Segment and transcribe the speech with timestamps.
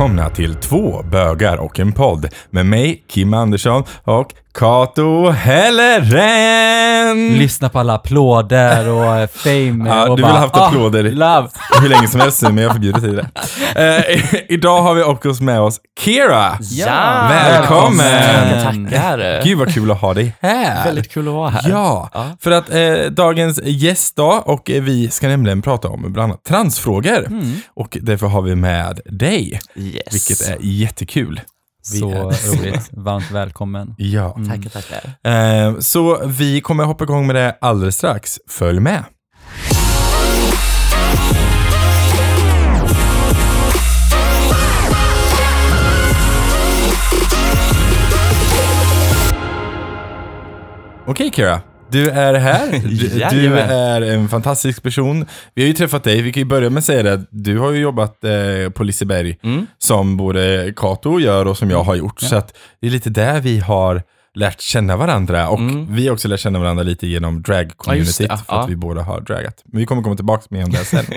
[0.00, 7.28] välkomna till två bögar och en podd med mig, Kim Andersson och Kato Helleren!
[7.38, 9.84] Lyssna på alla applåder och eh, fame.
[9.88, 11.02] Ja, och du vill ha haft applåder.
[11.02, 11.48] love.
[11.82, 13.26] hur länge som helst nu, men jag förbjuder dig det.
[13.74, 14.02] Eh,
[14.48, 16.58] idag har vi också med oss Kira.
[16.60, 17.96] Ja, Välkommen!
[17.98, 18.90] välkommen.
[18.90, 19.44] Tackar.
[19.44, 20.84] Gud vad kul att ha dig här.
[20.84, 21.70] Väldigt kul att vara här.
[21.70, 22.26] Ja, Ja.
[22.40, 26.44] för att eh, dagens gäst då, och eh, vi ska nämligen prata om bland annat
[26.44, 27.28] transfrågor.
[27.74, 29.60] Och därför har vi med dig,
[29.94, 30.14] Yes.
[30.14, 31.40] vilket är jättekul.
[31.92, 32.88] Vi Så är- roligt.
[32.92, 33.94] Varmt välkommen.
[33.98, 34.36] Ja.
[34.48, 35.30] Tackar, tackar.
[35.32, 38.38] Eh, så vi kommer hoppa igång med det alldeles strax.
[38.48, 39.04] Följ med.
[51.06, 51.60] Okej Kira,
[51.92, 52.68] du är här.
[52.82, 55.26] Du, du är en fantastisk person.
[55.54, 57.22] Vi har ju träffat dig, vi kan ju börja med att säga det.
[57.30, 59.66] Du har ju jobbat eh, på Liseberg Mm.
[59.78, 62.20] som både Kato gör och som jag har gjort.
[62.20, 64.02] Så att det är lite där vi har
[64.34, 65.94] lärt känna varandra och Mm.
[65.94, 68.36] vi har också lärt känna varandra lite genom drag-communityt ja.
[68.36, 68.66] för att Ja.
[68.68, 69.62] vi båda har dragat.
[69.64, 71.04] Men vi kommer komma tillbaka med om det sen.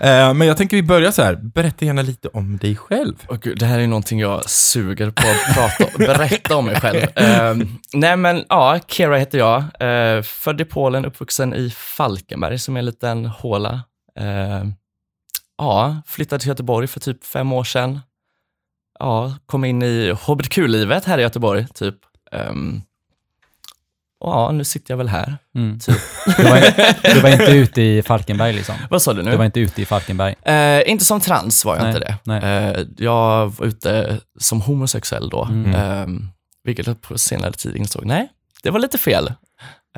[0.00, 3.14] Eh, men jag tänker vi börjar så här, berätta gärna lite om dig själv.
[3.28, 6.80] Åh gud, det här är någonting jag suger på att prata om, berätta om mig
[6.80, 7.06] själv.
[7.14, 9.60] Ehm, nej men ja, Kira heter jag.
[9.60, 13.80] Uh, född i Polen, uppvuxen i Falkenberg som är en liten håla.
[15.58, 18.00] Ja, flyttade till Göteborg för typ fem år sedan.
[18.98, 21.94] Ja, kom in i hbtq-livet här i Göteborg, typ.
[22.36, 22.82] Ehm,
[24.20, 25.38] och ja, nu sitter jag väl här.
[25.54, 25.78] Mm.
[25.78, 25.96] Typ.
[26.36, 26.60] Du, var,
[27.14, 28.74] du var inte ute i Falkenberg liksom?
[28.90, 29.30] Vad sa du nu?
[29.30, 30.34] Du var inte ute i Falkenberg?
[30.42, 32.18] Eh, inte som trans var jag Nej, inte det.
[32.24, 32.42] nej.
[32.44, 35.74] Eh, jag var ute som homosexuell då, Mm.
[35.74, 36.20] eh,
[36.64, 38.28] vilket jag på senare tid insåg, nej,
[38.62, 39.32] det var lite fel.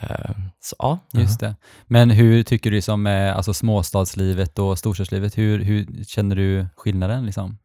[0.02, 0.30] Eh,
[0.60, 1.54] så ja, Just det.
[1.86, 7.26] Men hur tycker du som eh, alltså småstadslivet och storstadslivet, hur, hur känner du skillnaden
[7.26, 7.58] liksom?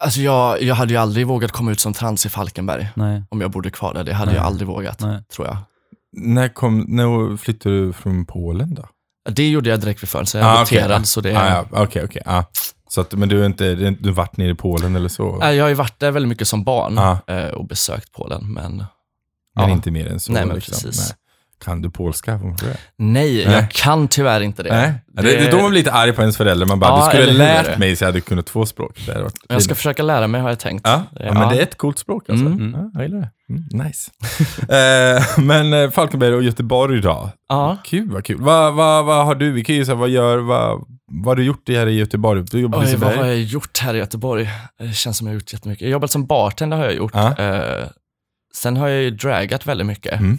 [0.00, 3.40] Alltså jag, jag hade ju aldrig vågat komma ut som trans i Falkenberg Nej, om
[3.40, 4.04] jag bodde kvar där.
[4.04, 4.36] Det hade Nej.
[4.36, 5.22] jag aldrig vågat, nej.
[5.34, 5.56] tror jag.
[6.12, 8.88] När, kom, när flyttade du från Polen då?
[9.30, 11.36] Det gjorde jag direkt vid födseln, jag är Ah, adopterad, så det...
[11.36, 12.22] Ah, ja, Okej, okej.
[12.26, 12.44] ah.
[12.88, 15.36] Så att, men du har inte, du varit nere i Polen eller så?
[15.36, 17.18] Nej, Jag har ju varit där väldigt mycket som barn Ah.
[17.26, 18.84] eh, och besökt Polen, men
[19.56, 19.70] men ja.
[19.70, 20.32] inte mer än så?
[20.32, 20.72] Nej, men liksom.
[20.72, 21.08] precis.
[21.08, 21.16] Nej.
[21.64, 22.38] Kan du polska?
[22.38, 22.56] Man
[22.96, 23.54] nej, Nej.
[23.54, 24.72] jag kan tyvärr inte det.
[24.72, 24.94] Nej.
[25.06, 26.66] Det, det är då man blir lite arg på ens föräldrar.
[26.66, 29.02] Man bara, Ja, du skulle ha lärt mig så jag hade kunnat två språk.
[29.06, 30.86] Det varit Jag ska försöka lära mig har jag tänkt.
[30.86, 32.46] ja, ja, men det är ett coolt språk alltså.
[32.46, 32.72] Mm.
[32.72, 33.30] Ja, jag gillar det.
[33.50, 34.10] Mm, nice.
[35.16, 37.30] eh, men eh, Falkenberg och Göteborg då?
[37.48, 37.76] Ja.
[37.84, 38.40] Kul, vad kul.
[38.40, 41.44] Vad, vad, vad har du, vi kan ju säga, vad gör, vad, vad har du
[41.44, 42.44] gjort här i Göteborg?
[42.50, 44.48] Du jobbar Oj, vad har jag gjort här i Göteborg?
[44.78, 45.82] Det känns som jag har gjort jättemycket.
[45.82, 47.12] Jag har jobbat som bartender har jag gjort.
[47.14, 47.36] Ja.
[47.38, 47.86] Eh,
[48.54, 50.20] sen har jag ju dragat väldigt mycket.
[50.20, 50.38] Mm.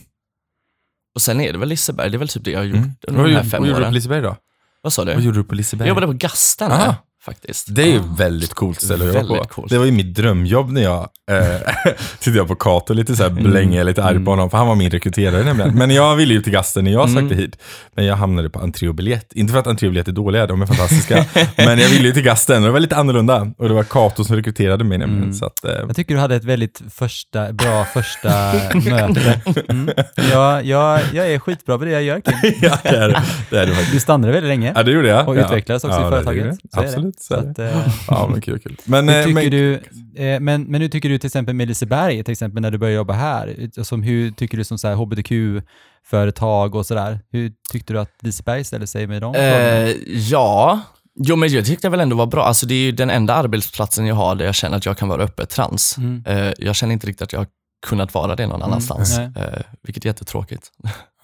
[1.15, 2.91] Och sen är det väl Liseberg, det är väl typ det jag har gjort Mm.
[3.07, 3.93] under Vad, de här gjorde- fem vad gjorde du på åren.
[3.93, 4.35] Liseberg då?
[4.81, 5.13] Vad sa du?
[5.13, 5.87] Vad gjorde du på Liseberg?
[5.87, 6.95] Jag jobbade på Gasten Aha.
[7.25, 7.75] Faktiskt.
[7.75, 8.15] Det är ju Ja.
[8.17, 9.43] väldigt coolt ställe att jobba på.
[9.43, 9.69] Coolt.
[9.71, 11.73] Det var ju mitt drömjobb när jag eh,
[12.19, 14.89] tittade på Kato lite så här blänge, lite arg på honom, för han var min
[14.91, 15.75] rekryterare nämligen.
[15.77, 17.37] Men jag ville ju till Gasten när jag sökte Mm.
[17.37, 17.57] hit.
[17.95, 19.33] Men jag hamnade på entré och biljett.
[19.33, 21.25] Inte för att entré och biljett är dåliga, de är fantastiska.
[21.57, 23.47] men jag ville ju till Gasten och det var lite annorlunda.
[23.57, 25.23] Och det var Kato som rekryterade mig nämligen.
[25.23, 25.33] Mm.
[25.33, 28.29] Så att, eh, Jag tycker du hade ett väldigt första, bra första
[28.89, 29.41] möte.
[29.69, 29.89] Mm.
[30.31, 32.33] Jag, jag, jag är skitbra på det jag gör Kim.
[32.61, 33.23] ja, det är det.
[33.49, 33.91] det, är det faktiskt.
[33.93, 35.27] Du stannade väldigt länge Ja, det gjorde jag.
[35.27, 35.45] och ja.
[35.45, 36.43] utvecklades också ja, i det företaget.
[36.45, 36.57] är det.
[36.85, 37.10] Absolut.
[37.17, 38.77] Så Så att, eh, Ja, men kul, kul.
[38.85, 39.73] Men, eh, tycker men, du,
[40.15, 42.95] eh, men, men hur tycker du till exempel med Liseberg, till exempel när du började
[42.95, 43.69] jobba här?
[43.83, 47.19] Som, hur tycker du som så här hbtq-företag och sådär?
[47.31, 49.35] Hur tyckte du att Liseberg ställde sig med dem?
[49.35, 49.89] Eh,
[50.29, 50.81] ja,
[51.19, 52.43] jo men jag tyckte väl ändå var bra.
[52.43, 55.09] Alltså det är ju den enda arbetsplatsen jag har där jag känner att jag kan
[55.09, 55.97] vara öppet trans.
[55.97, 56.23] Mm.
[56.27, 57.47] Eh, jag känner inte riktigt att jag har
[57.87, 59.31] kunnat vara det någon annanstans, nej.
[59.35, 60.71] eh, vilket är jättetråkigt.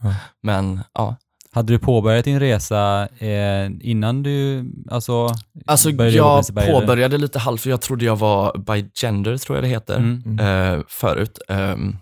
[0.02, 0.16] Ja.
[0.44, 1.16] Men ja,
[1.58, 5.30] Hade du påbörjat din resa eh, innan du alltså,
[5.66, 9.64] Alltså började jag påbörjade lite halvt, för jag trodde jag var by gender, tror jag
[9.64, 10.40] det heter, Mm.
[10.40, 11.40] eh, förut.
[11.48, 11.98] Ehm,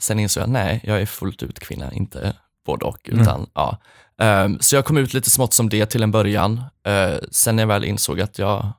[0.00, 2.32] sen insåg jag, nej, jag är fullt ut kvinna, inte
[2.66, 3.08] både och.
[3.08, 3.20] Mm.
[3.22, 3.78] Utan, ja.
[4.20, 6.60] Ehm, så jag kom ut lite smått som det till en början.
[6.86, 8.72] Eh, sen när jag väl insåg att jag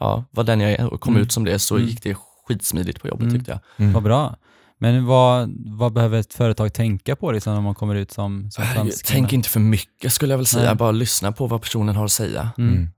[0.00, 1.22] ja, var den jag är och kom Mm.
[1.22, 1.88] ut som det, så Mm.
[1.88, 2.16] gick det
[2.46, 3.34] skitsmidigt på jobbet Mm.
[3.34, 3.60] tyckte jag.
[3.76, 3.92] Mm.
[3.92, 4.36] Vad bra.
[4.82, 8.64] Men vad, vad behöver ett företag tänka på liksom, när man kommer ut som, som
[8.64, 9.18] Jag transkvinna?
[9.20, 10.74] Tänk inte för mycket skulle jag väl säga, Nej.
[10.74, 12.50] bara lyssna på vad personen har att säga.
[12.58, 12.74] Mm.
[12.74, 12.88] Mm.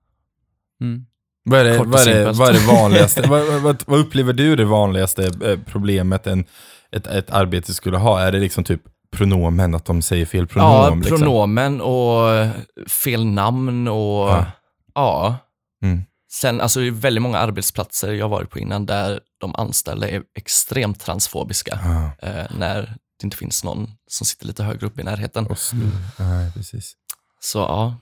[0.81, 1.07] Mm.
[1.45, 3.23] Vad är, det, vad, är det, vad är det vanligaste?
[3.29, 6.45] vad, vad- vad, upplever du det vanligaste eh, problemet en,
[6.93, 8.21] ett, ett arbete skulle ha?
[8.21, 8.81] Är det liksom typ
[9.17, 10.71] pronomen, att de säger fel pronom?
[10.73, 11.19] ja, liksom?
[11.19, 12.51] pronomen och eh,
[12.89, 14.47] fel namn och Ja.
[14.95, 15.37] ja.
[15.83, 16.03] Mm.
[16.41, 20.23] Sen, alltså det är väldigt många arbetsplatser jag varit på innan där de anställda är
[20.35, 21.81] extremt transfobiska.
[21.85, 22.83] Ah, Eh, när
[23.21, 25.47] det inte finns någon som sitter lite högre upp i närheten.
[25.47, 26.93] och slu- Nej, precis.
[27.41, 27.97] Så ja,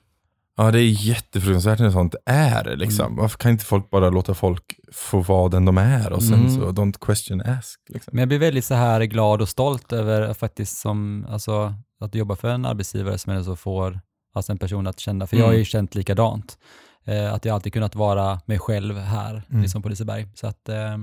[0.56, 2.76] Ja, det är jättefruktansvärt när sånt är.
[2.76, 3.06] Liksom.
[3.06, 3.16] Mm.
[3.16, 6.54] Varför kan inte folk bara låta folk få vara den de är och sen Mm.
[6.54, 7.80] så don't question ask.
[7.88, 8.10] Liksom.
[8.12, 12.14] Men jag blir väldigt så här glad och stolt över att faktiskt som, alltså, att
[12.14, 14.00] jobba för en arbetsgivare som ändå så får
[14.34, 16.58] alltså en person att känna, för jag har ju känt likadant,
[17.04, 19.62] eh, att jag alltid kunnat vara mig själv här, Mm.
[19.62, 20.28] liksom på Liseberg.
[20.34, 20.98] Så att eh,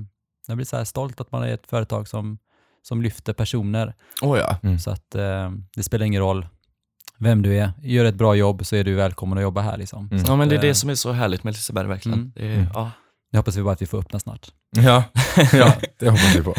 [0.47, 2.37] jag blir så här stolt att man är ett företag som,
[2.87, 3.93] som lyfter personer.
[4.21, 4.57] Oh, ja.
[4.63, 4.79] Mm.
[4.79, 6.47] Så att eh, det spelar ingen roll
[7.17, 7.71] vem du är.
[7.81, 9.77] Gör ett bra jobb så är du välkommen att jobba här.
[9.77, 10.09] Liksom.
[10.11, 10.23] Mm.
[10.27, 12.19] Ja, men det är att, eh, det som är så härligt med Liseberg verkligen.
[12.19, 12.31] Mm.
[12.35, 12.67] Det är, Mm.
[12.73, 12.91] ja.
[13.31, 14.47] Jag hoppas vi bara att vi får öppna snart.
[14.75, 15.03] Ja,
[15.53, 16.53] ja, det hoppas vi på.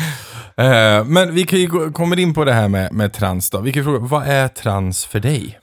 [0.63, 3.61] Eh, men vi kan ju gå, kommer in på det här med, med trans då.
[3.61, 5.60] Vi kan fråga, vad är trans för dig?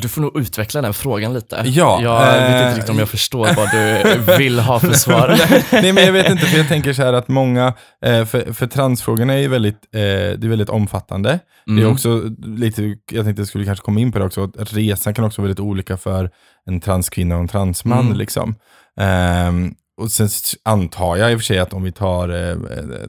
[0.00, 1.62] Du får nog utveckla den frågan lite.
[1.64, 5.38] Ja, jag vet eh, inte riktigt om jag förstår vad du vill ha för svar.
[5.72, 7.74] Nej men jag vet inte, för jag tänker så här att många,
[8.04, 11.38] eh, för, för transfrågorna är ju väldigt, eh, det är väldigt omfattande.
[11.66, 11.92] Det är Mm.
[11.92, 15.24] också lite, jag tänkte jag skulle kanske komma in på det också, att resan kan
[15.24, 16.30] också vara väldigt olika för
[16.66, 18.06] en transkvinna och en transman.
[18.06, 18.18] Mm.
[18.18, 18.54] Liksom.
[19.00, 20.28] Ehm, och sen
[20.64, 22.56] antar jag i och för sig att om vi tar eh,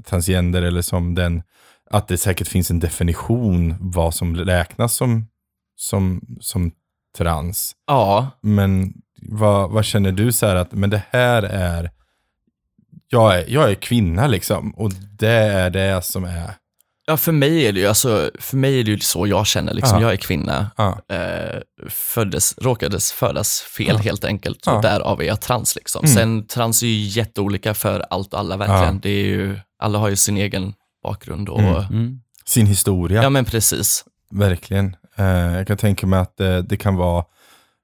[0.09, 1.41] transgender eller som den,
[1.91, 5.27] att det säkert finns en definition vad som räknas som,
[5.75, 6.71] som, som
[7.17, 7.75] trans.
[7.87, 11.91] Ja, Men vad, vad känner du så här att, men det här är,
[13.09, 16.55] jag är, jag är kvinna liksom och det är det som är,
[17.05, 19.73] ja, för mig är det ju alltså, för mig är det ju så jag känner.
[19.73, 19.97] Liksom.
[19.97, 20.01] Ja.
[20.01, 21.59] Jag är kvinna, ja, eh,
[21.89, 23.97] föddes, råkades födas fel Ja.
[23.97, 24.59] helt enkelt.
[24.65, 24.75] Ja.
[24.75, 25.75] Och därav är jag trans.
[25.75, 26.05] Liksom.
[26.05, 26.15] Mm.
[26.15, 28.93] Sen trans är ju jätteolika för allt och alla verkligen.
[28.95, 28.99] Ja.
[29.03, 30.73] Det är ju, alla har ju sin egen
[31.03, 31.49] bakgrund.
[31.49, 31.75] Och, Mm.
[31.83, 32.19] Mm.
[32.45, 33.23] sin historia.
[33.23, 34.05] Ja men precis.
[34.31, 34.95] Verkligen.
[35.15, 35.25] Eh,
[35.57, 37.25] jag kan tänka mig att eh, det kan vara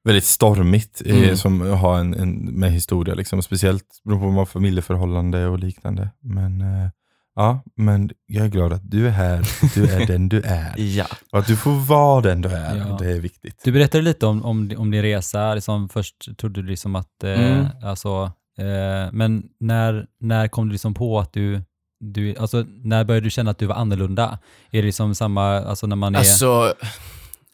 [0.04, 1.38] väldigt stormigt eh, Mm.
[1.38, 3.16] som att ha en, en med historia.
[3.16, 3.42] Liksom.
[3.42, 6.10] Speciellt beroende på vad man har för familjeförhållande och liknande.
[6.22, 6.90] Men eh,
[7.36, 10.74] ja, men jag är glad att du är här och du är den du är.
[10.78, 11.06] Ja.
[11.32, 12.76] Och att du får vara den du är.
[12.78, 12.98] Ja.
[13.00, 13.62] Det är viktigt.
[13.64, 17.30] Du berättade lite om, om, om din resa, liksom först trodde du liksom att, eh,
[17.32, 17.66] Mm.
[17.84, 21.62] alltså, eh, men när, när kom du liksom på att du,
[22.00, 24.40] du, alltså när började du känna att du var annorlunda?
[24.72, 26.74] Är det liksom samma, alltså när man är, Alltså,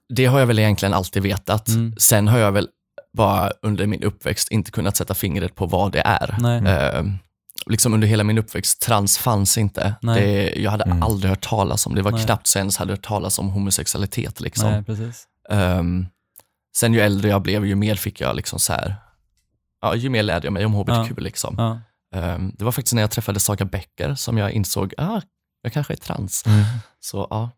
[0.09, 1.67] det har jag väl egentligen alltid vetat.
[1.67, 1.93] Mm.
[1.97, 2.67] Sen har jag väl
[3.13, 6.35] bara under min uppväxt inte kunnat sätta fingret på vad det är.
[6.39, 7.03] nej, Eh,
[7.65, 9.95] liksom under hela min uppväxt, trans fanns inte.
[10.01, 11.03] Det, jag hade Mm.
[11.03, 12.01] aldrig hört talas om det.
[12.01, 12.23] var Nej.
[12.25, 14.39] knappt så jag ens hade hört talas om homosexualitet.
[14.41, 14.71] Liksom.
[14.71, 15.27] nej, precis.
[15.49, 16.05] Ehm,
[16.77, 18.95] sen ju äldre jag blev, ju mer fick jag liksom så här,
[19.81, 21.09] ja, ju mer lärde jag mig om hbtq.
[21.09, 21.15] Ja.
[21.17, 21.55] Liksom.
[21.57, 21.79] Ja.
[22.19, 25.21] Ehm, det var faktiskt när jag träffade Saga Becker som jag insåg, ah,
[25.61, 26.43] jag kanske är trans.
[26.99, 27.49] Så ja.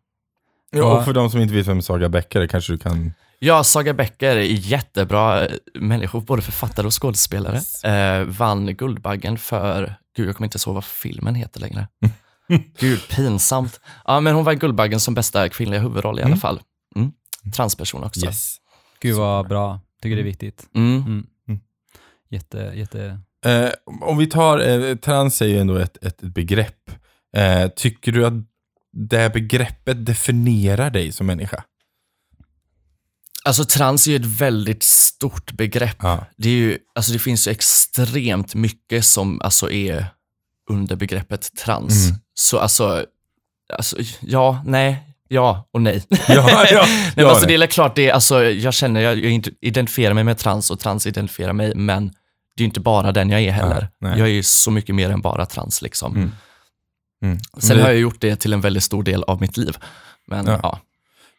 [0.70, 3.12] Ja, och för de som inte vet vem Saga Becker är kanske du kan...
[3.38, 7.60] Ja, Saga Becker är jättebra eh, människor, både författare och skådespelare.
[7.84, 11.88] Eh, vann Guldbaggen för, gud jag kommer inte ihåg vad filmen heter längre.
[12.80, 13.80] gud, pinsamt.
[14.04, 16.38] Ja, men hon vann Guldbaggen som bästa kvinnliga huvudroll i alla Mm.
[16.38, 16.60] fall.
[16.96, 17.12] Mm.
[17.56, 18.26] Transperson också.
[18.26, 18.56] Yes.
[19.00, 20.68] Gud vad bra, tycker det är viktigt.
[20.74, 20.96] Mm.
[20.96, 21.26] Mm.
[21.48, 21.60] Mm.
[22.30, 23.70] Jätte, jätte, Eh,
[24.00, 26.90] om vi tar, eh, trans är ju ändå ett, ett begrepp.
[27.36, 28.32] Eh, tycker du att
[28.92, 31.64] det begreppet definierar dig som människa?
[33.44, 35.96] Alltså trans är ju ett väldigt stort begrepp.
[35.98, 36.26] Ja.
[36.36, 40.06] Det, är ju, alltså, det finns ju extremt mycket som alltså, är
[40.70, 42.08] under begreppet trans.
[42.08, 42.20] Mm.
[42.34, 43.04] Så alltså,
[43.72, 46.04] alltså, ja, nej, ja och nej.
[46.28, 47.30] Ja, ja, Nej, ja.
[47.30, 50.70] alltså, det är klart, det är, alltså, jag känner, jag, jag identifierar mig med trans
[50.70, 52.06] och trans identifierar mig, men
[52.56, 53.80] det är ju inte bara den jag är heller.
[54.00, 54.18] Nej, nej.
[54.18, 55.82] Jag är ju så mycket mer än bara trans.
[55.82, 56.16] Liksom.
[56.16, 56.32] Mm.
[57.22, 57.38] Mm.
[57.58, 59.76] Sen Det- har jag gjort det till en väldigt stor del av mitt liv.
[60.26, 60.60] Men Ja.
[60.62, 60.80] ja,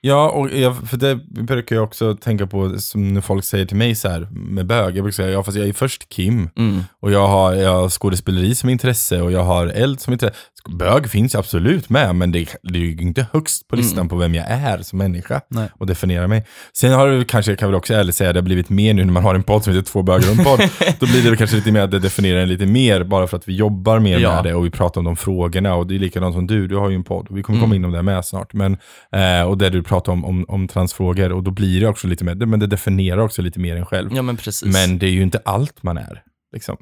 [0.02, 3.78] Ja, och jag, för det brukar jag också tänka på som när folk säger till
[3.78, 4.98] mig så här med bög.
[4.98, 7.90] Jag brukar säga, ja fast jag är först Kim mm, och jag har, jag har
[7.90, 10.36] skådespeleri som intresse och jag har eld som intresse.
[10.70, 14.10] Bög finns absolut med, men det, det är ju inte högst på listan Mm.
[14.10, 15.70] på vem jag är som människa nej.
[15.80, 16.46] och definiera mig.
[16.74, 19.06] Sen har det kanske, jag kan väl också ärligt säga, det har blivit mer nu
[19.06, 20.60] när man har en podd som heter Två bögar och en podd.
[21.00, 23.38] Då blir det väl kanske lite mer att det definierar en lite mer, bara för
[23.38, 24.36] att vi jobbar mer Ja.
[24.36, 25.76] med det och vi pratar om de frågorna.
[25.76, 27.28] Och det är likadant som du, du har ju en podd.
[27.30, 27.76] Vi kommer komma Mm.
[27.76, 28.54] in om det med snart.
[28.54, 28.78] Men,
[29.12, 32.24] eh, och där du pratar om, om, om transfrågor och då blir det också lite
[32.24, 34.16] mer, men det definierar också lite mer en själv.
[34.16, 34.74] ja men precis.
[34.74, 36.24] Men det är ju inte allt man är.
[36.54, 36.78] Liksom.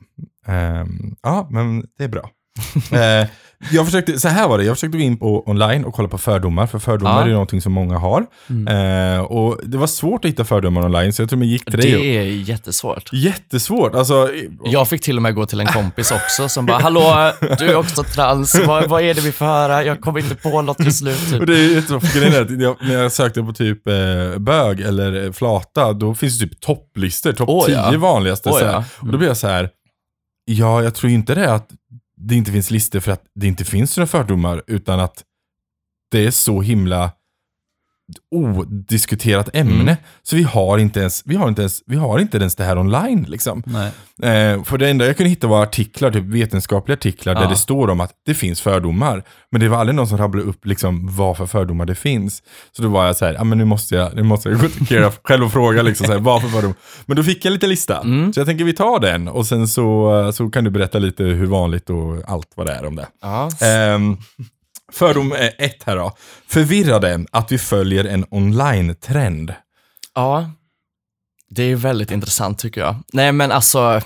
[0.45, 2.29] Ehm, ja, men det är bra.
[2.91, 3.27] Eh,
[3.71, 6.17] jag försökte, så här var det, jag försökte gå in på online och kolla på
[6.17, 7.27] fördomar, för fördomar Ja.
[7.27, 8.25] är någonting som många har.
[8.49, 9.13] Mm.
[9.15, 11.79] Eh, och det var svårt att hitta fördomar online, så jag tror man gick till
[11.79, 12.17] det dig.
[12.17, 13.09] är jättesvårt.
[13.13, 14.29] Jättesvårt, alltså.
[14.65, 17.75] Jag fick till och med gå till en kompis också som bara, hallå, du är
[17.75, 19.83] också trans, vad, vad är det vi får höra?
[19.83, 21.39] Jag kommer inte på något till slut.
[21.39, 24.81] Och det är jättebra, grejen är att jag, när jag sökte på typ eh, bög
[24.81, 27.97] eller eh, flata, då finns det typ topplistor, topp Åh, 10 ja.
[27.97, 28.49] vanligaste.
[28.49, 28.65] Här.
[28.65, 28.83] ja.
[28.99, 29.69] Och då blir jag så här,
[30.45, 31.69] ja, jag tror inte det är att
[32.17, 35.23] det inte finns listor för att det inte finns några fördomar, utan att
[36.11, 37.11] det är så himla
[38.31, 39.81] odiskuterat ämne.
[39.81, 39.95] Mm.
[40.23, 42.77] Så vi har inte ens, vi har inte ens, vi har inte ens det här
[42.77, 43.63] online liksom.
[44.23, 47.49] Eh, för det enda jag kunde hitta var artiklar, typ vetenskapliga artiklar, där Ja.
[47.49, 49.23] det står om att det finns fördomar.
[49.51, 52.43] Men det var aldrig någon som rabblade upp liksom vad för fördomar det finns.
[52.71, 54.67] Så då var jag så här, ja men nu måste jag, nu måste jag gå
[54.67, 56.75] till Kira själv och fråga liksom så här, vad för fördomar.
[57.05, 58.01] Men då fick jag lite lista.
[58.01, 58.33] Mm.
[58.33, 61.45] Så jag tänker vi tar den och sen så, så kan du berätta lite hur
[61.45, 63.07] vanligt och allt vad det är om det.
[63.21, 63.49] Ja.
[63.61, 64.17] Ehm,
[64.91, 66.15] fördom ett här då.
[66.47, 69.53] Förvirrade att vi följer en online-trend.
[70.15, 70.51] Ja,
[71.49, 72.95] det är väldigt intressant tycker jag.
[73.13, 74.01] Nej men alltså,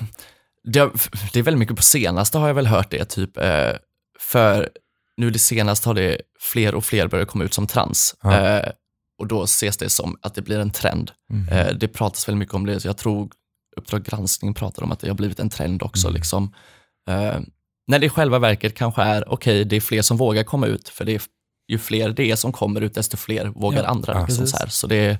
[0.63, 0.91] det, har-
[1.33, 3.71] det är väldigt mycket på senaste har jag väl hört det, typ, eh,
[4.19, 4.69] för
[5.17, 8.15] nu det senaste har det fler och fler börjat komma ut som trans.
[8.21, 8.39] Ja.
[8.57, 8.71] Eh,
[9.19, 11.11] och då ses det som att det blir en trend.
[11.51, 13.29] Eh, det pratas väldigt mycket om det, så jag tror
[13.77, 16.09] Uppdrag granskning pratar om att det har blivit en trend också.
[16.09, 16.53] Liksom.
[17.91, 20.89] När det i själva verket kanske är, okej, det är fler som vågar komma ut,
[20.89, 21.21] för det är,
[21.67, 24.13] ju fler det är som kommer ut, desto fler vågar Ja, andra.
[24.13, 24.67] ja, liksom, så, här.
[24.67, 25.17] så det är,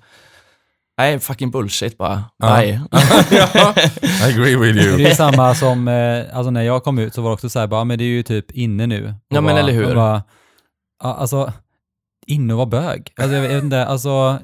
[0.98, 2.24] nej, fucking bullshit bara.
[2.40, 2.82] Bye.
[3.32, 3.74] ja,
[4.04, 5.02] I agree with Det you.
[5.06, 7.68] är samma som, eh, alltså när jag kom ut så var det också så här,
[7.68, 9.06] bara, men det är ju typ inne nu.
[9.06, 9.96] Och Ja, men bara, eller hur?
[9.96, 10.24] Bara,
[11.04, 11.54] ja, alltså,
[12.28, 13.14] inne och vara bög.
[13.18, 14.40] Alltså, jag vet inte, alltså...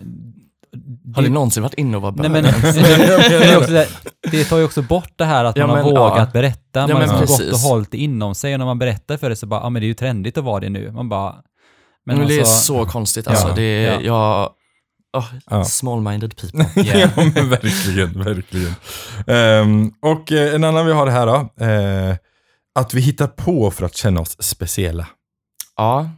[1.15, 2.43] Har ni någonsin varit inne och varit Nej, bög?
[2.43, 3.87] men, men det, också det,
[4.31, 6.25] det tar ju också bort det här att Ja, man har men, vågat ja.
[6.33, 6.79] berätta.
[6.79, 7.53] Ja, man men har gått precis.
[7.53, 9.81] och hållit det inom sig och när man berättar för det så bara, ja men
[9.81, 10.91] det är ju trendigt att vara det nu.
[10.91, 11.35] Man bara...
[12.05, 13.47] Men, det är alltså- så konstigt alltså.
[13.47, 14.01] Ja, det är, ja.
[15.13, 15.63] jag, oh, Ja.
[15.63, 16.69] small-minded people.
[16.99, 18.73] ja, men verkligen, verkligen.
[19.27, 21.65] Ehm, och eh, en annan vi har här då.
[21.65, 22.15] eh,
[22.75, 25.07] att vi hittar på för att känna oss speciella.
[25.77, 26.09] Ja,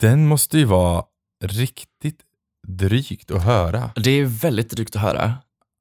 [0.00, 1.02] Den måste ju vara
[1.44, 2.20] riktigt
[2.66, 3.90] drygt att höra.
[3.96, 5.34] det är väldigt drygt att höra.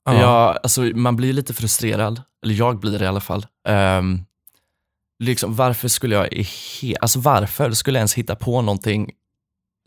[0.05, 0.13] Ja.
[0.21, 3.45] Ja, alltså, man blir lite frustrerad, eller jag blir det i alla fall.
[3.67, 4.21] Ehm,
[5.19, 6.45] liksom, varför skulle jag,
[6.99, 9.11] alltså varför skulle jag ens hitta på någonting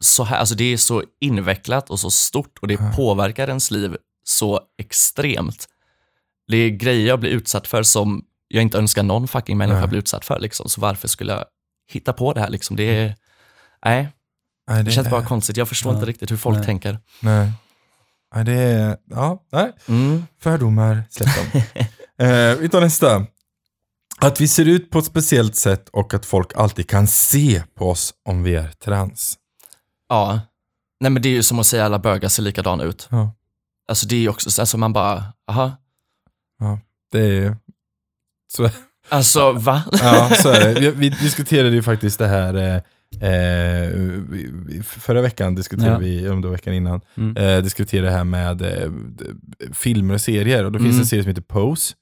[0.02, 0.38] så här?
[0.38, 2.92] Alltså det är så invecklat och så stort och det Ja.
[2.96, 5.66] påverkar ens liv så extremt.
[6.48, 9.88] Det är grejer jag blir utsatt för som jag inte önskar någon fucking människa Nej.
[9.88, 10.40] bli utsatt för.
[10.40, 10.68] Liksom.
[10.68, 11.44] Så varför skulle jag
[11.92, 12.50] hitta på det här?
[12.50, 12.76] Liksom?
[12.76, 13.14] Det, är,
[13.84, 14.08] nej,
[14.70, 15.56] Nej, det känns bara konstigt.
[15.56, 15.96] Jag förstår Ja.
[15.98, 16.66] inte riktigt hur folk Nej.
[16.66, 16.98] tänker.
[17.20, 17.52] Nej.
[18.34, 18.96] Nej, det är...
[19.10, 19.72] Ja, nej.
[19.88, 20.26] Mm.
[20.40, 21.62] Fördomar, släpp dem.
[22.28, 23.26] eh, vi tar nästa.
[24.18, 27.90] Att vi ser ut på ett speciellt sätt och att folk alltid kan se på
[27.90, 29.38] oss om vi är trans.
[30.08, 30.40] Ja.
[31.00, 33.08] Nej men det är ju som att säga alla bögar ser likadana ut.
[33.10, 33.32] Ja.
[33.88, 35.72] Alltså det är ju också, så- alltså man bara, aha.
[37.12, 37.56] Det är...
[38.52, 38.70] Så,
[39.08, 39.82] Alltså va?
[39.92, 40.80] ja, så är det.
[40.80, 42.82] Vi, vi diskuterade ju faktiskt det här eh,
[43.20, 45.98] eh, förra veckan, diskuterade Ja.
[45.98, 47.36] vi, om det var veckan innan, Mm.
[47.36, 48.90] eh, diskuterade det här med eh,
[49.72, 50.64] filmer och serier.
[50.64, 51.00] Och då finns det Mm.
[51.00, 51.94] en serie som heter Pose.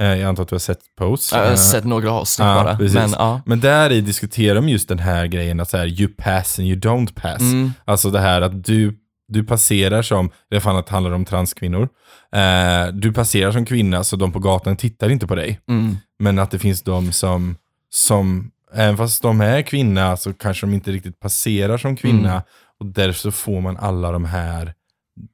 [0.00, 1.36] Eh, jag antar att du har sett Pose.
[1.36, 2.76] Jag har Eh, sett några avsnitt ja, bara.
[2.76, 2.94] precis.
[2.94, 3.40] Men ja.
[3.46, 6.68] Men där i diskuterar de just den här grejen att så här, you pass and
[6.68, 7.40] you don't pass.
[7.40, 7.72] Mm.
[7.84, 11.24] Alltså det här att du, du passerar som, i det här fallet handlar det om
[11.24, 11.88] transkvinnor.
[12.34, 15.60] Eh, du passerar som kvinna så de på gatan tittar inte på dig.
[15.68, 15.96] Mm.
[16.18, 17.56] Men att det finns de som,
[17.90, 22.30] som även fast de är kvinna så kanske de inte riktigt passerar som kvinna.
[22.30, 22.42] Mm.
[22.80, 24.74] Och därför så får man alla de här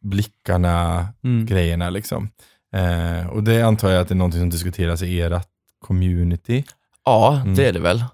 [0.03, 1.47] blickarna, Mm.
[1.47, 2.31] grejerna liksom.
[2.75, 5.47] Eh, och det antar jag att det är någonting som diskuteras i ert
[5.87, 6.65] community.
[7.05, 7.55] Ja, Mm.
[7.55, 8.05] det är det väl.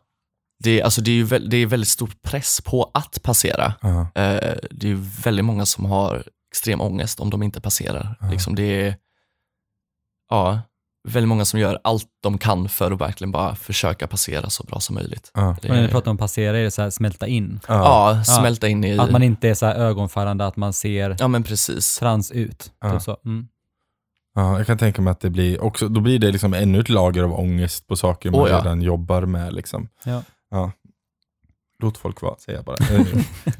[0.64, 3.74] Det, är- alltså det är ju det är väldigt stor press på att passera.
[3.82, 4.00] Ja.
[4.00, 8.16] Eh, det är väldigt många som har extrem ångest om de inte passerar.
[8.20, 8.30] Ja.
[8.30, 8.96] Liksom det är,
[10.30, 10.60] ja,
[11.08, 14.80] väldigt många som gör allt de kan för att verkligen bara försöka passera så bra
[14.80, 15.30] som möjligt.
[15.34, 15.56] Ja.
[15.62, 17.60] Det Men när är, vi pratar om passera är det så här smälta in.
[17.68, 21.28] ja, smälta in i, Att man inte är så här ögonfallande att man ser ja
[21.28, 21.98] men precis.
[21.98, 22.72] trans ut.
[22.80, 22.92] Ja.
[22.92, 23.16] Typ så.
[23.24, 23.48] Mm.
[24.34, 26.88] Ja, jag kan tänka mig att det blir också, då blir det liksom ännu ett
[26.88, 28.58] lager av ångest på saker man Åh, ja.
[28.58, 29.52] redan jobbar med.
[29.52, 29.88] Liksom.
[30.04, 30.22] Ja.
[30.50, 30.72] Ja.
[31.78, 32.76] Låt folk vara, säger jag bara.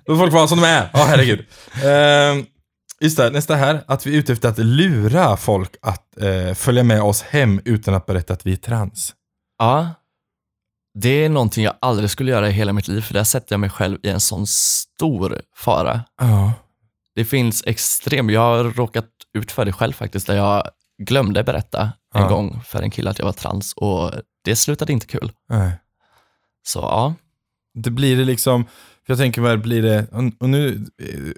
[0.07, 0.91] Låt folk vara som de är.
[0.93, 1.39] Ja, herregud.
[1.39, 2.45] Uh,
[3.05, 3.85] just det, nästa här.
[3.87, 7.95] Att vi är ute efter att lura folk att eh, följa med oss hem utan
[7.95, 9.15] att berätta att vi är trans.
[9.59, 9.91] Ja,
[10.99, 13.61] det är någonting jag aldrig skulle göra i hela mitt liv, för där sätter jag
[13.61, 16.01] mig själv i en sån stor fara.
[16.21, 16.53] Ja.
[17.15, 19.09] Det finns extrem, jag har råkat
[19.39, 20.69] ut för det själv faktiskt, där jag
[21.03, 21.83] glömde berätta
[22.15, 22.29] en Ja.
[22.29, 24.13] gång för en kille att jag var trans och
[24.45, 25.33] det slutade inte kul.
[25.49, 25.73] Nej.
[26.67, 27.15] Så ja,
[27.75, 30.07] Det blir det liksom, för jag tänker vad blir det,
[30.41, 31.33] och nu eh,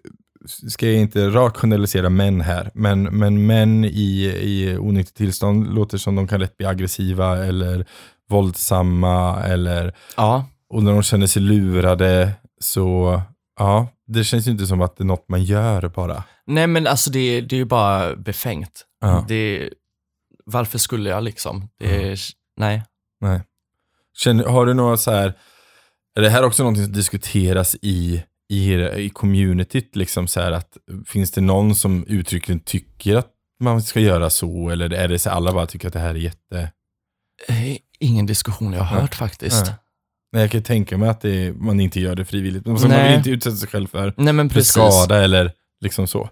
[0.46, 5.98] ska jag inte rakt generalisera män här, men, men män i, i onyktert tillstånd låter
[5.98, 7.86] som de kan lätt bli aggressiva eller
[8.28, 13.20] våldsamma eller, ja, och när de känner sig lurade så,
[13.58, 16.24] ja, det känns ju inte som att det är något man gör bara.
[16.46, 18.84] nej men alltså det, det är ju bara befängt.
[19.00, 19.24] Ja.
[19.28, 19.70] Det,
[20.44, 21.68] varför skulle jag liksom?
[21.80, 22.18] Det, är-
[22.60, 22.82] Nej.
[23.20, 23.40] Nej.
[24.18, 25.34] Känner, har du några så här,
[26.18, 30.76] är det här också någonting som diskuteras i, i, i communityt, liksom så här att
[31.06, 33.28] finns det någon som uttryckligen tycker att
[33.60, 36.10] man ska göra så, eller är det så att alla bara tycker att det här
[36.10, 36.70] är jätte...
[37.48, 39.66] Eh, Ingen diskussion jag har hört faktiskt.
[39.66, 39.72] Ja.
[40.32, 42.66] Nej, jag kan tänka mig att det, man inte gör det frivilligt.
[42.66, 43.08] Man Nej.
[43.08, 46.30] vill inte utsätta sig själv för, Nej men för skada eller liksom så.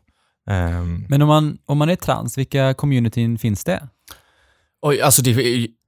[0.51, 3.89] Ehm, Men om man, om man är trans, vilka communityn finns det?
[4.83, 5.33] Oj, alltså det,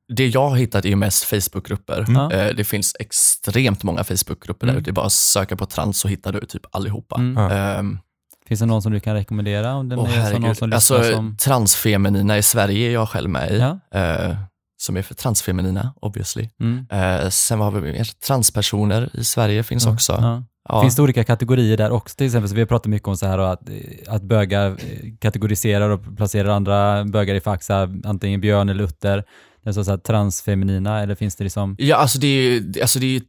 [0.08, 2.04] det jag har hittat är ju mest Facebookgrupper.
[2.08, 2.30] Mm.
[2.30, 4.80] Eh, Det finns extremt många Facebookgrupper där Mm.
[4.82, 4.90] ute.
[4.90, 7.16] Det är bara att söka på trans så hittar du typ allihopa.
[7.16, 7.36] Mm.
[7.52, 7.98] Ehm,
[8.48, 9.74] Finns det någon som du kan rekommendera?
[9.74, 9.98] Om den
[10.32, 11.36] så någon som Alltså som...
[11.36, 13.58] transfeminina i Sverige är jag själv med i.
[13.58, 13.78] Ja.
[14.00, 14.36] Eh,
[14.78, 16.48] som är för transfeminina, obviously.
[16.60, 16.86] Mm.
[16.90, 18.04] Eh, sen vad har vi mer?
[18.26, 19.92] Transpersoner i Sverige finns Ja.
[19.92, 20.12] också.
[20.12, 20.42] Ja.
[20.68, 20.82] Ja.
[20.82, 22.16] Finns det olika kategorier där också?
[22.16, 23.62] Till exempel, så vi har pratat mycket om så här att,
[24.08, 24.76] att bögar
[25.20, 27.62] kategoriserar och placerar andra bögar i fack,
[28.04, 29.24] antingen björn eller utter.
[29.66, 31.76] Är så här, transfeminina, eller finns det liksom...
[31.78, 33.20] Ja, alltså det är ju, alltså det är ju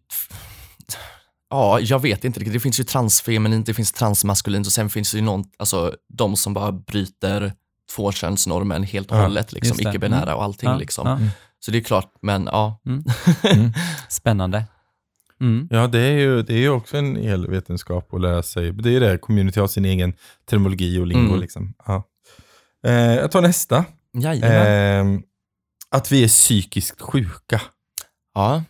[1.49, 2.53] Ja, jag vet inte riktigt.
[2.53, 6.35] Det finns ju transfeminint, det finns transmaskulint och sen finns det ju någon, alltså de
[6.35, 7.53] som bara bryter
[7.95, 10.35] tvåkönsnormen helt och Ja, hållet, liksom icke-binära Mm.
[10.35, 11.07] och allting Ja, liksom.
[11.07, 11.19] ja.
[11.59, 12.79] Så det är klart, men ja.
[12.85, 13.73] mm.
[14.09, 14.63] Spännande.
[15.41, 15.67] Mm.
[15.71, 18.71] Ja, det är, ju, det är ju också en hel vetenskap att lära sig.
[18.71, 20.13] Det är det, community har sin egen
[20.49, 21.27] terminologi och lingo.
[21.29, 21.39] Mm.
[21.39, 21.73] Liksom.
[21.85, 22.03] Ja.
[22.85, 23.85] Eh, jag tar nästa.
[24.13, 25.15] Jajamän.
[25.15, 25.21] Eh,
[25.95, 27.61] att vi är psykiskt sjuka.
[28.33, 28.63] Ja.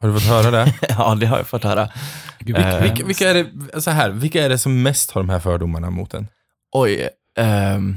[0.00, 0.74] Har du fått höra det?
[0.88, 1.90] ja, det har jag fått höra.
[2.38, 5.28] vilka, Eh, vilka, vilka, är det, så här, vilka är det som mest har de
[5.28, 6.28] här fördomarna mot en?
[6.72, 7.08] Oj.
[7.38, 7.96] ehm,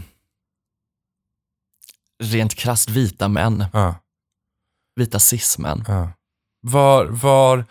[2.23, 3.65] rent krasst vita män.
[3.73, 3.95] Ja,
[4.95, 5.83] Vita cis-män.
[5.87, 6.11] ja.
[6.61, 7.65] Var, var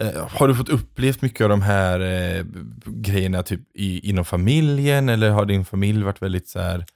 [0.00, 2.44] eh, har du fått upplevt mycket av de här eh,
[2.86, 6.86] grejerna typ i, inom familjen eller har din familj varit väldigt så här,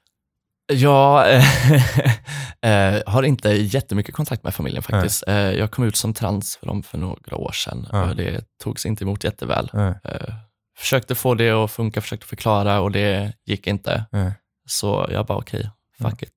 [0.73, 1.35] Jag
[2.61, 5.25] eh, har inte jättemycket kontakt med familjen faktiskt.
[5.27, 8.09] Eh, jag kom ut som trans för dem för några år sedan Ja.
[8.11, 9.71] och det togs inte emot jätteväl.
[9.75, 10.35] eh, Eh,
[10.79, 14.07] försökte få det att funka, försökte förklara och det gick inte.
[14.13, 14.31] eh.
[14.69, 15.71] Så jag bara okej,
[16.03, 16.35] fuck it.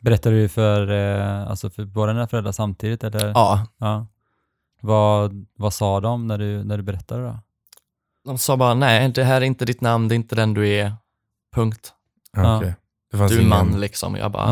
[0.00, 3.04] Berättar du för, eh, alltså för båda dina föräldrar samtidigt?
[3.04, 3.28] Eller?
[3.28, 4.06] Ja, Ja.
[4.80, 7.38] Vad, vad sa de när du, när du berättade då?
[8.24, 10.68] de sa bara nej, det här är inte ditt namn, det är inte den du
[10.68, 10.92] är.
[11.54, 11.92] Punkt.
[12.36, 12.62] Ja.
[13.12, 14.16] Du är ingen- man liksom.
[14.16, 14.48] Jag bara,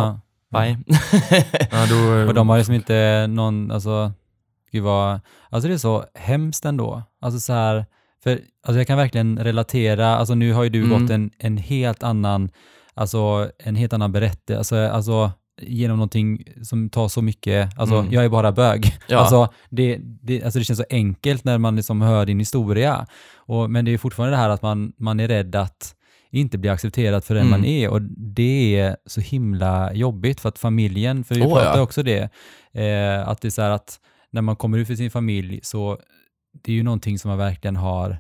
[0.51, 0.61] Ja.
[0.61, 0.79] bye.
[1.71, 4.13] Ja, då, Och de har liksom inte någon, alltså,
[4.73, 5.21] gud vad,
[5.51, 7.03] alltså det är så hemskt ändå.
[7.21, 7.87] Alltså så här,
[8.23, 11.01] för alltså jag kan verkligen relatera, alltså nu har ju du Mm.
[11.03, 12.51] gått en, en helt annan,
[12.95, 18.13] alltså en helt annan berättelse, alltså, alltså genom någonting som tar så mycket, alltså Mm.
[18.13, 18.99] jag är bara bög.
[19.07, 19.19] Ja.
[19.19, 23.07] Alltså, det, det, alltså det känns så enkelt när man liksom hör din historia.
[23.37, 25.95] Och, men det är fortfarande det här att man, man är rädd att
[26.39, 27.61] inte bli accepterad för den Mm.
[27.61, 31.77] man är och det är så himla jobbigt för att familjen, för vi Åh, pratar
[31.77, 31.83] ja.
[31.83, 32.21] också det,
[32.73, 35.99] eh, att det är så här att när man kommer ut för sin familj så
[36.65, 38.19] det är ju någonting som man verkligen har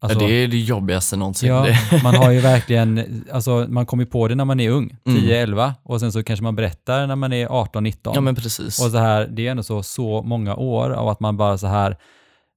[0.00, 1.48] alltså, ja, det är det jobbigaste någonsin.
[1.48, 1.66] Ja,
[2.02, 5.22] man har ju verkligen, alltså man kommer på det när man är ung, Mm.
[5.22, 8.12] 10-11, och sen så kanske man berättar när man är 18-19.
[8.14, 8.84] ja men precis.
[8.84, 11.66] Och så här, det är ändå så, så många år av att man bara så
[11.66, 11.96] här,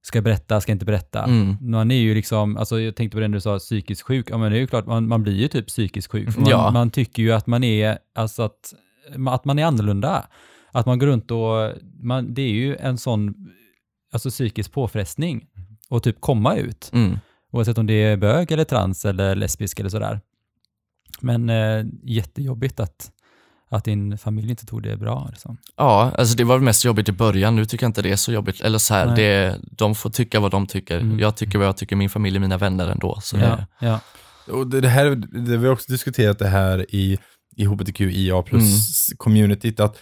[0.06, 1.22] ska jag berätta, ska jag inte berätta?
[1.24, 1.56] Mm.
[1.60, 4.38] Man är ju liksom, alltså jag tänkte på det när du sa psykiskt sjuk, ja
[4.38, 6.32] men det är ju klart, man, man blir ju typ psykiskt sjuk.
[6.32, 6.70] För Man, Ja.
[6.70, 8.74] man tycker ju att man är, alltså att,
[9.28, 10.26] att man är annorlunda.
[10.72, 13.34] Att man går runt och, man, det är ju en sån,
[14.12, 15.46] alltså psykisk påfrestning
[15.88, 16.90] och typ komma ut.
[16.92, 17.18] Mm.
[17.52, 20.20] Oavsett om det är bög eller trans eller lesbisk eller sådär.
[21.20, 23.10] Men eh, jättejobbigt att,
[23.70, 25.28] att din familj inte tog det bra.
[25.30, 25.56] Liksom.
[25.76, 27.56] Ja, alltså det var mest jobbigt i början.
[27.56, 28.60] Nu tycker jag inte det är så jobbigt.
[28.60, 31.00] Eller så här, det, de får tycka vad de tycker.
[31.00, 31.18] Mm.
[31.18, 33.18] Jag tycker vad jag tycker, min familj är mina vänner ändå.
[33.22, 34.00] Så Ja, det, ja.
[34.48, 35.10] Och det, här,
[35.46, 37.18] det, vi har också diskuterat det här i,
[37.56, 39.98] i hbtqia plus communityt, att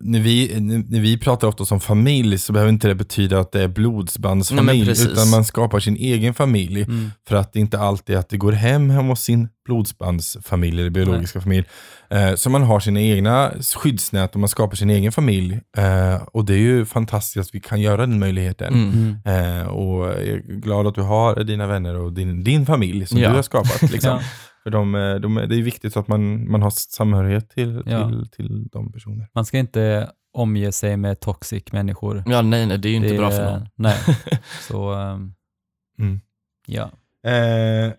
[0.00, 3.58] när vi, när vi pratar ofta som familj så behöver inte det betyda att det
[3.58, 5.06] är Nej, blodsbandsfamilj, precis.
[5.06, 6.82] utan man skapar sin egen familj.
[6.82, 7.10] Mm.
[7.28, 10.90] För att det inte alltid är att det går hem hemma hos sin blodsbandsfamilj eller
[10.90, 11.66] biologiska familj.
[12.10, 15.60] Eh, så man har sina egna skyddsnät och man skapar sin egen familj.
[15.76, 18.74] Eh, och det är ju fantastiskt att vi kan göra den möjligheten.
[18.74, 19.16] mm.
[19.24, 19.60] Mm.
[19.60, 23.18] Eh, och jag är glad att du har dina vänner och din, din familj som
[23.18, 23.28] Ja.
[23.30, 23.82] du har skapat.
[23.92, 24.18] Liksom.
[24.62, 28.08] För de, eh, de, det är viktigt att man, man har samhörighet till, Ja.
[28.08, 29.28] till, till de personer.
[29.34, 32.24] Man ska inte omge sig med toxic människor.
[32.26, 33.68] ja, nej, nej, det är ju inte Det bra för någon.
[33.76, 33.98] Nej,
[34.68, 35.34] så ehm,
[35.98, 36.20] Mm.
[36.66, 36.90] ja.
[37.30, 37.92] Eh,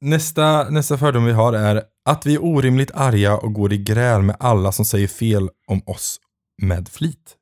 [0.00, 4.22] nästa, nästa fördom vi har är att vi är orimligt arga och går i gräl
[4.22, 6.20] med alla som säger fel om oss
[6.62, 7.36] med flit.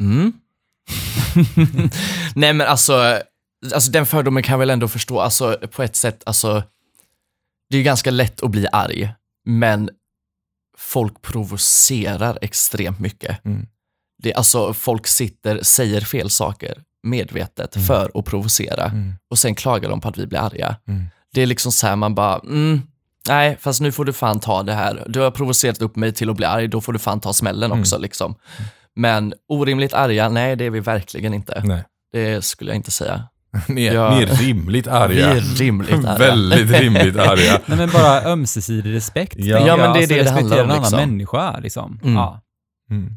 [0.00, 0.32] Mm.
[2.34, 3.18] nej, men alltså,
[3.74, 5.20] alltså, den fördomen kan jag väl ändå förstå.
[5.20, 6.62] Alltså, på ett sätt, alltså,
[7.70, 9.12] det är ganska lätt att bli arg,
[9.44, 9.90] men
[10.78, 13.44] folk provocerar extremt mycket.
[13.44, 13.66] Mm.
[14.22, 17.86] Det, alltså, folk sitter, säger fel saker, medvetet Mm.
[17.86, 19.14] för att provocera Mm.
[19.30, 20.76] och sen klagar de på att vi blir arga.
[20.88, 21.04] Mm.
[21.32, 22.80] Det är liksom så här man bara, mm,
[23.28, 25.04] nej, fast nu får du fan ta det här.
[25.08, 27.70] Du har provocerat upp mig till att bli arg, då får du fan ta smällen
[27.70, 27.80] Mm.
[27.80, 27.98] också.
[27.98, 28.34] Liksom.
[28.94, 31.62] Men orimligt arga, nej det är vi verkligen inte.
[31.64, 31.84] Nej.
[32.12, 33.28] Det skulle jag inte säga.
[33.68, 34.10] Ni är, Ja.
[34.16, 35.26] ni är rimligt Vi arga.
[35.28, 36.18] är rimligt arga.
[36.18, 37.60] Väldigt rimligt arga.
[37.66, 39.34] Nej men bara ömsesidig respekt.
[39.38, 39.66] Ja.
[39.66, 40.98] Ja, men det är alltså, det det handlar respektera om, en annan liksom.
[40.98, 42.00] människa liksom.
[42.02, 42.14] Mm.
[42.14, 42.40] Ja.
[42.90, 43.10] Mm.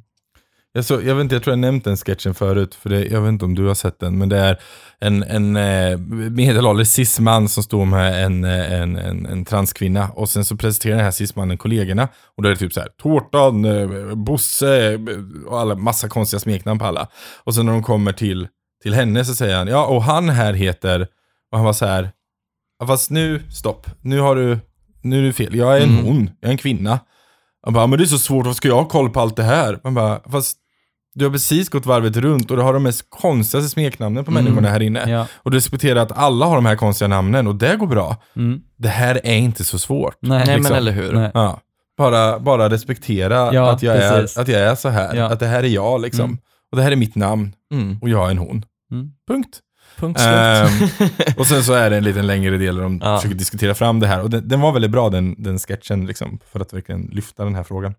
[0.73, 3.21] Jag, så, jag, vet inte, jag tror jag nämnt den sketchen förut, för det, jag
[3.21, 4.59] vet inte om du har sett den, men det är
[4.99, 5.97] en, en eh,
[6.29, 10.95] medelålders cisman som står med en, eh, en, en, en transkvinna och sen så presenterar
[10.95, 14.99] den här cismannen kollegorna och då är det typ så här, Tårtan, eh, Bosse eh,
[15.47, 17.07] och alla, massa konstiga smeknamn på alla.
[17.43, 18.47] Och sen när de kommer till,
[18.83, 21.01] till henne så säger han, ja och han här heter,
[21.51, 22.11] och han var så här,
[22.79, 24.59] ja, fast nu, stopp, nu har du,
[25.01, 26.05] nu är du fel, jag är en Mm.
[26.05, 26.99] hon, jag är en kvinna.
[27.65, 29.43] Han bara, men det är så svårt, vad ska jag ha koll på allt det
[29.43, 29.79] här?
[29.83, 30.57] Man bara, fast
[31.13, 34.43] du har precis gått varvet runt och du har de mest konstigaste smeknamnen på Mm.
[34.43, 35.09] människorna här inne.
[35.09, 35.25] Ja.
[35.33, 38.15] Och du respekterar att alla har de här konstiga namnen och det går bra.
[38.35, 38.61] Mm.
[38.77, 40.15] Det här är inte så svårt.
[40.21, 40.39] Nej.
[40.45, 40.63] Liksom.
[40.63, 41.13] men eller hur.
[41.13, 41.31] Nej.
[41.33, 41.59] Ja.
[41.97, 45.15] Bara, bara respektera Ja, att, jag är, att jag är så här.
[45.15, 45.25] Ja.
[45.25, 46.25] Att det här är jag liksom.
[46.25, 46.37] Mm.
[46.71, 47.53] Och det här är mitt namn.
[47.73, 47.97] Mm.
[48.01, 48.65] Och jag är en hon.
[48.91, 49.09] Mm.
[49.27, 49.59] Punkt.
[49.97, 50.19] Punkt.
[50.19, 50.69] Ehm,
[51.37, 53.17] och sen så är det en liten längre del där de Ja.
[53.17, 54.21] försöker diskutera fram det här.
[54.21, 57.55] Och den, den var väldigt bra den, den sketchen liksom, för att verkligen lyfta den
[57.55, 57.91] här frågan.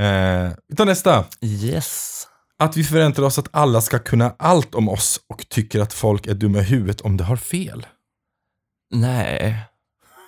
[0.00, 1.24] Eh, vi tar nästa.
[1.40, 2.18] yes.
[2.58, 6.26] Att vi förväntar oss att alla ska kunna allt om oss och tycker att folk
[6.26, 7.86] är dumma i huvudet om de har fel.
[8.94, 9.56] Nej.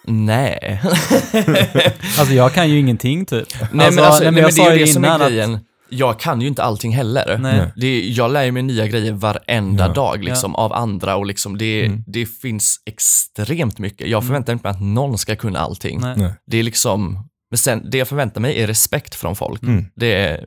[0.07, 0.83] Nej.
[2.19, 3.49] Alltså jag kan ju ingenting typ.
[3.73, 5.61] nej men, alltså, nej, jag men det sa är ju det som innan att-.
[5.89, 7.39] Jag kan ju inte allting heller.
[7.39, 7.73] Nej.
[7.77, 9.93] Det är, jag lär mig nya grejer varenda Ja.
[9.93, 12.05] dag liksom, av andra och liksom, det, Mm.
[12.07, 14.09] det finns extremt mycket.
[14.09, 16.01] Jag förväntar mig inte att någon ska kunna allting.
[16.01, 16.15] Nej.
[16.17, 16.33] Nej.
[16.47, 19.63] Det är liksom, men sen, det jag förväntar mig är respekt från folk.
[19.63, 19.87] Mm.
[19.97, 20.47] Det är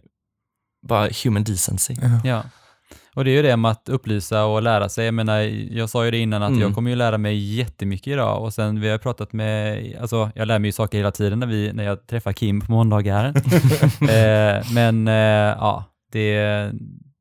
[0.88, 1.95] bara human decency.
[2.23, 2.43] Ja.
[3.17, 5.06] Och det är ju det med att upplysa och lära sig.
[5.06, 5.39] Jag menar,
[5.77, 6.62] jag sa ju det innan att Mm.
[6.62, 10.47] jag kommer ju lära mig jättemycket idag och sen vi har pratat med, alltså jag
[10.47, 13.25] lär mig ju saker hela tiden när, vi, när jag träffar Kim på måndagar.
[14.01, 15.13] eh, men eh,
[15.58, 16.32] ja, det,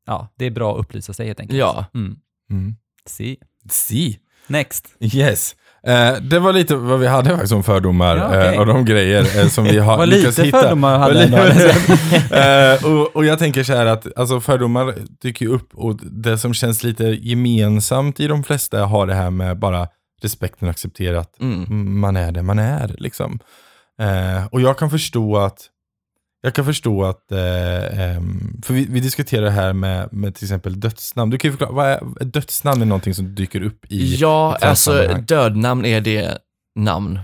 [0.07, 1.59] ja, det är bra att upplysa sig helt enkelt.
[1.59, 1.85] Ja.
[1.95, 2.17] Mm.
[2.51, 2.77] Mm.
[3.07, 3.37] See.
[3.71, 4.19] Si.
[4.47, 4.95] Next.
[5.01, 5.57] Yes.
[5.87, 9.41] Eh, det var lite vad vi hade faktiskt om fördomar Ja, eh, och de grejer
[9.41, 10.61] eh, som vi har Vad lyckats lite hitta.
[10.61, 11.39] fördomar hade ändå.
[13.03, 16.83] och, och jag tänker så här att alltså, fördomar dyker upp och det som känns
[16.83, 19.89] lite gemensamt i de flesta har det här med bara
[20.23, 22.01] respekten och acceptera att Mm.
[22.01, 22.95] man är det man är.
[22.99, 23.39] Liksom.
[24.51, 25.59] Och jag kan förstå att
[26.47, 30.45] jag kan förstå att, eh, ehm, för vi, vi diskuterar det här med, med till
[30.45, 31.31] exempel dödsnamn.
[31.31, 31.87] Du kan ju förklara, vad
[32.21, 36.39] är, dödsnamn är någonting som dyker upp i Ja, i alltså dödnamn är det
[36.79, 37.21] namn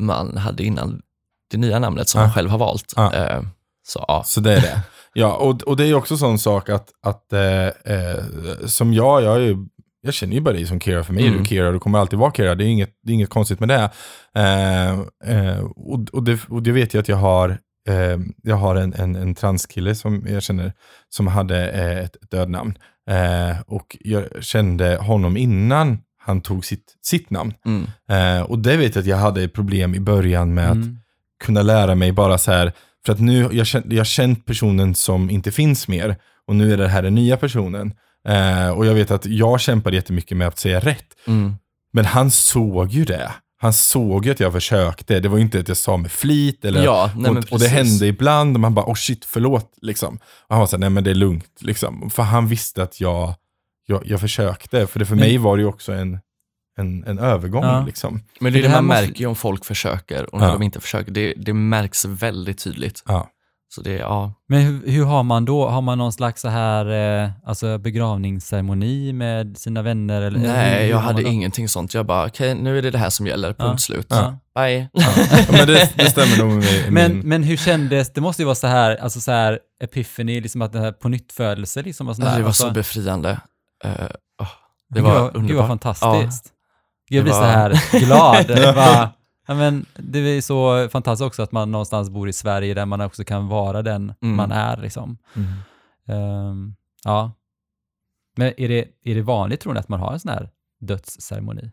[0.00, 1.02] man hade innan
[1.50, 2.24] det nya namnet som Ja.
[2.26, 2.92] man själv har valt.
[2.96, 3.14] Ja.
[3.14, 3.42] Eh,
[3.86, 4.22] Så ja.
[4.26, 4.82] Så det är det.
[5.14, 8.24] Ja, och, och det är också sån sak att, att eh, eh,
[8.66, 9.56] som jag, jag är ju
[10.02, 11.42] jag känner ju bara dig som Kira, för mig är Mm.
[11.42, 13.60] du Kira och du kommer alltid vara Kira, det är inget, det är inget konstigt
[13.60, 13.90] med det.
[14.34, 14.90] Eh,
[15.36, 18.94] eh, och, och, det och det vet jag att jag har, eh, jag har en,
[18.94, 20.72] en, en transkille som jag känner,
[21.08, 22.78] som hade eh, ett dödnamn.
[23.10, 27.54] Eh, och jag kände honom innan han tog sitt, sitt namn.
[27.66, 27.86] Mm.
[28.10, 30.98] Eh, och det vet jag att jag hade problem i början med att Mm.
[31.44, 32.72] kunna lära mig bara så här,
[33.06, 36.16] för att nu, jag jag har känt personen som inte finns mer
[36.46, 37.94] och nu är det här den nya personen.
[38.28, 41.54] Eh, och jag vet att jag kämpade jättemycket med att säga rätt, Mm.
[41.92, 43.30] men han såg ju det.
[43.62, 46.64] Han såg ju att jag försökte, det var ju inte att jag sa med flit
[46.64, 49.72] eller Ja, nej, men och, och det hände ibland och man bara, oh shit, förlåt,
[49.82, 50.14] liksom.
[50.16, 52.10] Och han var så här, nej men det är lugnt, liksom.
[52.10, 53.34] För han visste att jag,
[53.86, 56.18] jag, jag försökte, för det för mig var det ju också en,
[56.78, 57.84] en, en övergång, Ja.
[57.86, 58.22] liksom.
[58.40, 60.52] Men det, Det det här man måste- märker ju om folk försöker och när Ja.
[60.52, 61.12] de inte försöker.
[61.12, 63.02] Det, det märks väldigt tydligt.
[63.06, 63.28] Ja.
[63.74, 64.32] Så det, ja.
[64.48, 65.68] Men hur, hur har man då?
[65.68, 66.86] Har man någon slags så här,
[67.24, 70.22] eh, alltså begravningsceremoni med sina vänner?
[70.22, 71.28] Eller, Nej, hur jag hade då?
[71.28, 71.94] ingenting sånt.
[71.94, 73.76] Jag bara, okej, nu är det det här som gäller, punkt Ja.
[73.78, 74.06] slut.
[74.10, 74.38] Ja.
[74.54, 74.88] Bye.
[74.92, 75.06] Ja,
[75.50, 76.90] men det, det stämmer nog med mig.
[76.90, 80.40] Men, min- men hur kändes, det måste ju vara så här, alltså så här epiphany,
[80.40, 82.36] liksom att det här på nyttfödelse liksom och sånt där.
[82.36, 83.30] det var alltså, så befriande.
[83.84, 83.90] Eh,
[84.40, 84.48] åh,
[84.94, 85.66] det var vad- Gud vad underbart.
[85.68, 86.44] fantastiskt.
[87.08, 88.46] Gud, jag Det blir så var- här glad.
[88.56, 89.10] Det bara,
[89.46, 93.00] ja, men det är så fantastiskt också att man någonstans bor i Sverige där man
[93.00, 94.36] också kan vara den Mm.
[94.36, 94.76] man är.
[94.76, 95.18] Liksom.
[95.36, 95.48] Mm.
[96.06, 96.74] Ehm,
[97.04, 97.32] ja.
[98.36, 100.48] Men är det, är det vanligt tror ni att man har en sån här
[100.80, 101.70] dödsceremoni?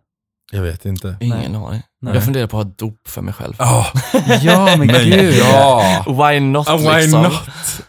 [0.52, 1.18] Jag vet inte.
[1.20, 1.82] Ingen aning.
[2.02, 2.14] Nej.
[2.14, 3.54] Jag funderar på att ha dop för mig själv.
[3.60, 3.88] Ja,
[4.42, 5.34] Ja, men men gud.
[5.40, 6.06] ja.
[6.08, 7.24] Why not Ah, why liksom?
[7.24, 7.34] not?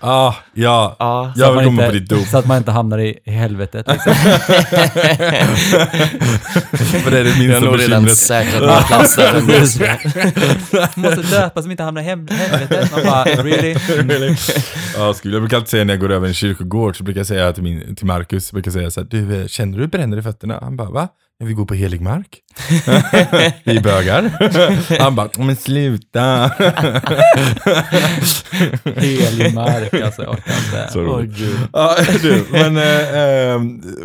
[0.00, 1.32] Ah, ja, Ja.
[1.36, 2.28] Så jag man vill komma inte- på ditt dop.
[2.28, 3.86] Så att man inte hamnar i, helvetet.
[3.88, 4.14] Liksom.
[7.02, 10.98] För det är det Jag har minsta nog redan säkrat min plats där.
[11.00, 12.92] Måste döpa som inte hamnar i hem- helvetet.
[12.92, 13.74] Man bara, really?
[13.74, 14.36] Really?
[15.14, 17.52] Skulle jag brukar alltid säga när jag går över en kyrkogård så brukar jag säga
[17.52, 20.22] till, min, till Marcus, brukar jag säga så här, du eh, känner du bränner i
[20.22, 20.58] fötterna?
[20.62, 21.08] Han bara, va?
[21.40, 22.38] Jag vill gå på helig mark.
[23.64, 24.30] Vi är bögar.
[25.00, 26.20] Han bara, men sluta.
[28.96, 30.88] Helig mark alltså, jag orkar inte.
[30.92, 31.58] Så gud.
[31.72, 33.54] Ja, du, men eh, eh,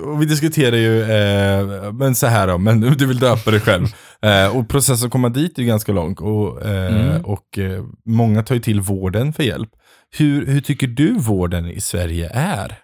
[0.03, 3.85] och vi diskuterar ju, eh, men så här då, men du vill döpa dig själv.
[4.21, 7.25] Eh, och processen att komma dit är ju ganska lång och, eh, Mm.
[7.25, 9.69] och eh, många tar ju till vården för hjälp.
[10.17, 12.77] Hur, hur tycker du vården i Sverige är?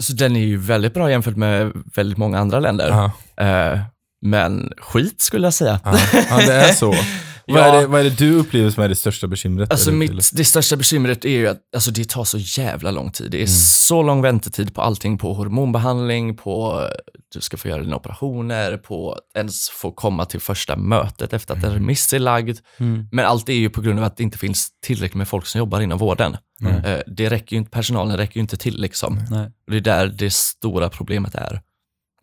[0.00, 2.88] Så den är ju väldigt bra jämfört med väldigt många andra länder.
[2.88, 3.12] Ja,
[3.46, 3.78] Eh,
[4.24, 5.80] men skit skulle jag säga.
[5.84, 5.98] ja,
[6.30, 6.94] ja det är så.
[7.46, 7.80] Vad, är Ja.
[7.80, 9.70] det, vad är det du upplever som är det största bekymret?
[9.72, 13.10] Alltså Eller- mitt, det största bekymret är ju att alltså, det tar så jävla lång
[13.10, 13.30] tid.
[13.30, 13.48] Det är Mm.
[13.56, 18.76] så lång väntetid på allting, på hormonbehandling, på eh, du ska få göra dina operationer,
[18.76, 22.58] på att ens få komma till första mötet efter att en remiss är lagd.
[22.78, 23.08] Mm.
[23.12, 25.58] Men allt är ju på grund av att det inte finns tillräckligt med folk som
[25.58, 26.36] jobbar inom vården.
[26.62, 27.00] Mm.
[27.06, 29.20] Det räcker inte, personalen räcker ju inte till liksom.
[29.30, 29.50] Nej.
[29.66, 31.60] Det är där det stora problemet är.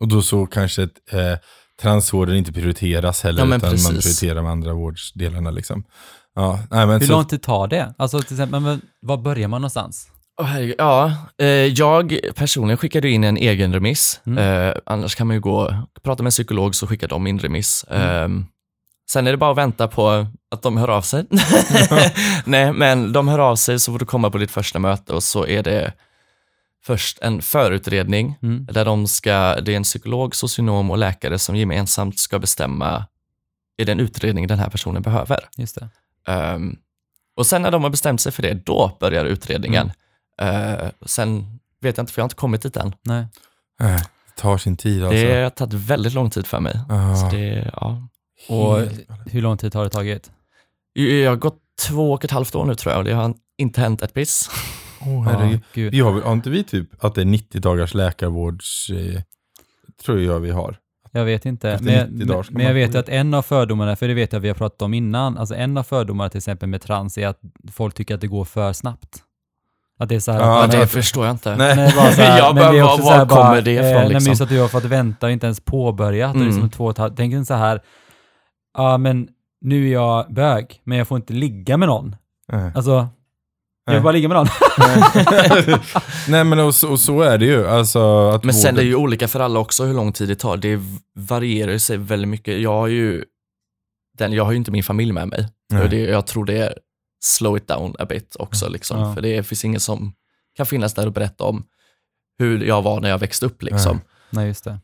[0.00, 1.38] Och då så kanske ett, eh,
[1.80, 3.88] transvården inte prioriteras heller, Ja, utan man precis.
[3.88, 5.84] prioriterar de andra vårdsdelarna liksom.
[6.34, 7.94] Ja, nej, men Hur så, lång tid tar det?
[7.98, 10.08] Alltså till exempel, men, var börjar man någonstans?
[10.42, 10.74] Herregud.
[10.78, 14.20] ja, eh, jag personligen skickade in en egen remiss.
[14.26, 14.68] Mm.
[14.68, 15.56] Eh, annars kan man ju gå
[15.96, 17.84] och prata med en psykolog så skickar de in remiss.
[17.90, 18.40] Mm.
[18.40, 18.46] Eh,
[19.12, 21.24] sen är det bara att vänta på att de hör av sig.
[22.44, 25.22] Nej, men de hör av sig så får du komma på ditt första möte och
[25.22, 25.92] så är det
[26.82, 28.66] först en förutredning Mm.
[28.72, 33.04] där de ska, det är en psykolog, socionom och läkare som gemensamt ska bestämma
[33.76, 35.38] är det en utredning den här personen behöver.
[35.56, 35.88] Just det.
[36.32, 36.76] Ehm,
[37.36, 39.92] och sen när de har bestämt sig för det, då börjar utredningen.
[40.42, 42.94] Uh, sen vet jag inte, för jag har inte kommit dit än.
[43.02, 43.26] Nej.
[43.80, 45.16] eh, det tar sin tid alltså.
[45.16, 46.80] Det har tagit väldigt lång tid för mig.
[47.20, 48.08] Så det, ja.
[48.48, 48.80] Och
[49.26, 50.30] hur lång tid har det tagit?
[50.92, 53.80] Jag har gått två och ett halvt år nu tror jag och det har inte
[53.80, 54.50] hänt ett piss.
[55.06, 55.60] Åh, herregud.
[55.74, 55.92] gud.
[55.92, 58.90] Vi har, har inte vi typ att det är 90 dagars läkarvårds...
[58.90, 59.22] Eh,
[60.04, 60.76] tror jag vi har.
[61.12, 61.78] Jag vet inte.
[61.82, 64.14] Men, jag- 90 dagar ska men jag vet ju att en av fördomarna, för det
[64.14, 67.18] vet jag vi har pratat om innan, alltså en av fördomarna till exempel med trans
[67.18, 67.40] är att
[67.72, 69.22] folk tycker att det går för snabbt.
[69.98, 71.56] Att det är så här Ja, Ja, att det man- förstår jag inte.
[71.56, 71.76] Nej.
[71.76, 73.62] Nej, bara så här, Jag men det är var- också var så här bara, kommer
[73.62, 74.30] det ifrån, eh, Nej, men liksom?
[74.30, 76.34] just att du har fått vänta och inte ens påbörjat.
[76.34, 76.42] Mm.
[76.42, 76.46] Mm.
[76.54, 77.80] Liksom två och ett halvt, tänk en så här,
[78.78, 79.28] ja men
[79.60, 82.16] nu är jag bög, men jag får inte ligga med någon.
[82.52, 82.72] Nej.
[82.74, 83.08] Alltså,
[83.92, 83.96] jag Nej.
[83.96, 85.80] vill bara ligga med någon.
[86.28, 87.66] Nej men och så, och så är det ju.
[87.68, 90.34] Alltså, att Men sen det är ju olika för alla också hur lång tid det
[90.34, 90.56] tar.
[90.56, 90.80] Det
[91.14, 92.60] varierar sig väldigt mycket.
[92.60, 93.24] Jag har ju,
[94.18, 95.48] den, jag har ju inte min familj med mig.
[95.72, 95.82] Nej.
[95.82, 96.74] Och det, jag tror det är
[97.24, 98.68] slow it down a bit också.
[98.68, 99.00] Liksom.
[99.00, 99.14] Ja.
[99.14, 100.12] För det finns ingen som
[100.56, 101.64] kan finnas där och berätta om
[102.38, 103.62] hur jag var när jag växte upp.
[103.62, 104.00] Liksom.
[104.30, 104.78] Nej, just det.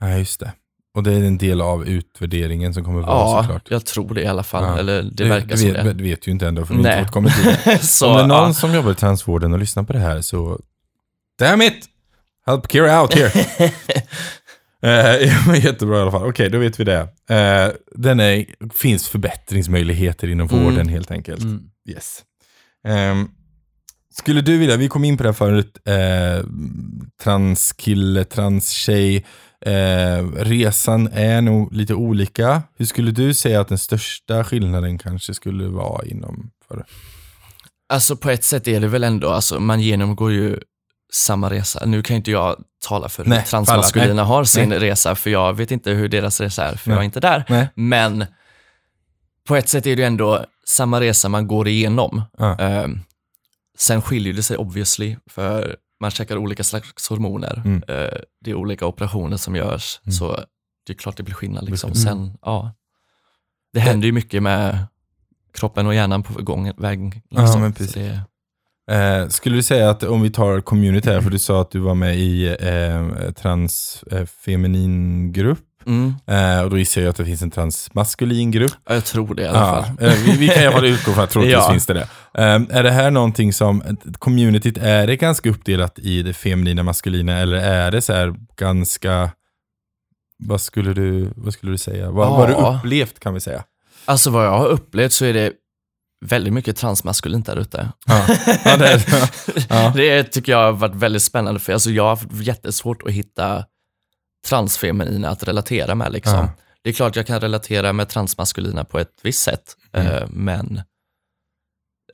[0.00, 0.52] Nej, just det.
[0.94, 3.66] Och det är en del av utvärderingen som kommer vara Ja, såklart.
[3.70, 4.62] jag tror det i alla fall.
[4.64, 4.78] Ja.
[4.78, 5.92] Eller det Du- verkar du som vet, det.
[5.92, 7.32] Du vet ju inte ändå för vi har inte fått kommit
[7.64, 7.84] dit.
[7.84, 8.52] Så, Om det är någon ja.
[8.54, 10.60] som jobbar i transvården och lyssnar på det här så
[11.38, 11.84] Damn it!
[12.46, 13.30] Help Kira out here.
[14.82, 14.90] Eh,
[15.46, 16.28] ja, jättebra i alla fall.
[16.28, 17.00] Okej, då vet vi det.
[17.00, 20.64] Uh, den är, finns förbättringsmöjligheter inom Mm.
[20.64, 21.42] vården helt enkelt.
[21.42, 21.62] Mm.
[21.88, 22.22] Yes.
[22.88, 23.28] Ehm,
[24.14, 26.46] skulle du vilja, vi kom in på det här förut, uh,
[27.22, 29.24] transkille, transtjej.
[29.66, 32.62] Uh, resan är nog lite olika.
[32.76, 36.84] Hur skulle du säga att den största skillnaden kanske skulle vara inom för
[37.88, 40.58] Alltså på ett sätt är det väl ändå, alltså, man genomgår ju
[41.12, 41.82] samma resa.
[41.86, 42.56] Nu kan inte jag
[42.88, 44.22] tala för hur transmaskulina alla.
[44.22, 44.78] har sin Nej.
[44.78, 46.96] resa, för jag vet inte hur deras resa är, för Nej.
[46.96, 47.44] jag är inte där.
[47.48, 47.68] Nej.
[47.74, 48.26] Men
[49.48, 52.22] på ett sätt är det ju ändå samma resa man går igenom.
[52.38, 52.58] Ja.
[52.58, 53.00] Ehm,
[53.78, 57.62] sen skiljer det sig obviously, för man checkar olika slags hormoner.
[57.64, 57.82] Mm.
[57.88, 60.12] Eh, det är olika operationer som görs, Mm.
[60.12, 60.40] så
[60.86, 61.70] det är klart det blir skillnad.
[61.70, 61.88] Liksom.
[61.90, 61.94] Mm.
[61.96, 62.74] Sen, ja.
[63.72, 64.86] Det händer ju mycket med
[65.54, 67.22] kroppen och hjärnan på gång, väg.
[67.30, 67.72] Liksom.
[67.72, 67.94] precis.
[67.94, 68.20] det,
[68.90, 71.78] Eh, skulle du säga att om vi tar community här, för du sa att du
[71.78, 75.73] var med i eh, transfeminin grupp.
[75.86, 76.14] Mm.
[76.26, 78.72] Eh, och då gissar jag att det finns en transmaskulin grupp.
[78.88, 80.06] Ja, Jag tror det i alla Ja, fall.
[80.08, 81.70] eh, vi, vi kan i alla fall utgå från att troligtvis Ja.
[81.72, 82.08] finns det det.
[82.34, 87.38] Eh, är det här någonting som, communityt, är det ganska uppdelat i det feminina maskulina
[87.38, 89.30] eller är det så här ganska,
[90.44, 92.10] vad skulle du, vad skulle du säga?
[92.10, 92.76] Vad, vad har du Ja.
[92.78, 93.64] upplevt kan vi säga?
[94.04, 95.52] Alltså vad jag har upplevt så är det
[96.26, 97.88] väldigt mycket transmaskulint där ute.
[98.06, 98.26] Ja,
[98.64, 99.02] ja, det, är,
[99.68, 99.92] ja.
[99.96, 103.64] Det tycker jag har varit väldigt spännande för alltså jag har haft jättesvårt att hitta
[104.44, 106.12] transfeminina att relatera med.
[106.12, 106.34] Liksom.
[106.38, 106.48] Ja.
[106.82, 110.06] det är klart jag kan relatera med transmaskulina på ett visst sätt, Mm.
[110.12, 110.80] eh, men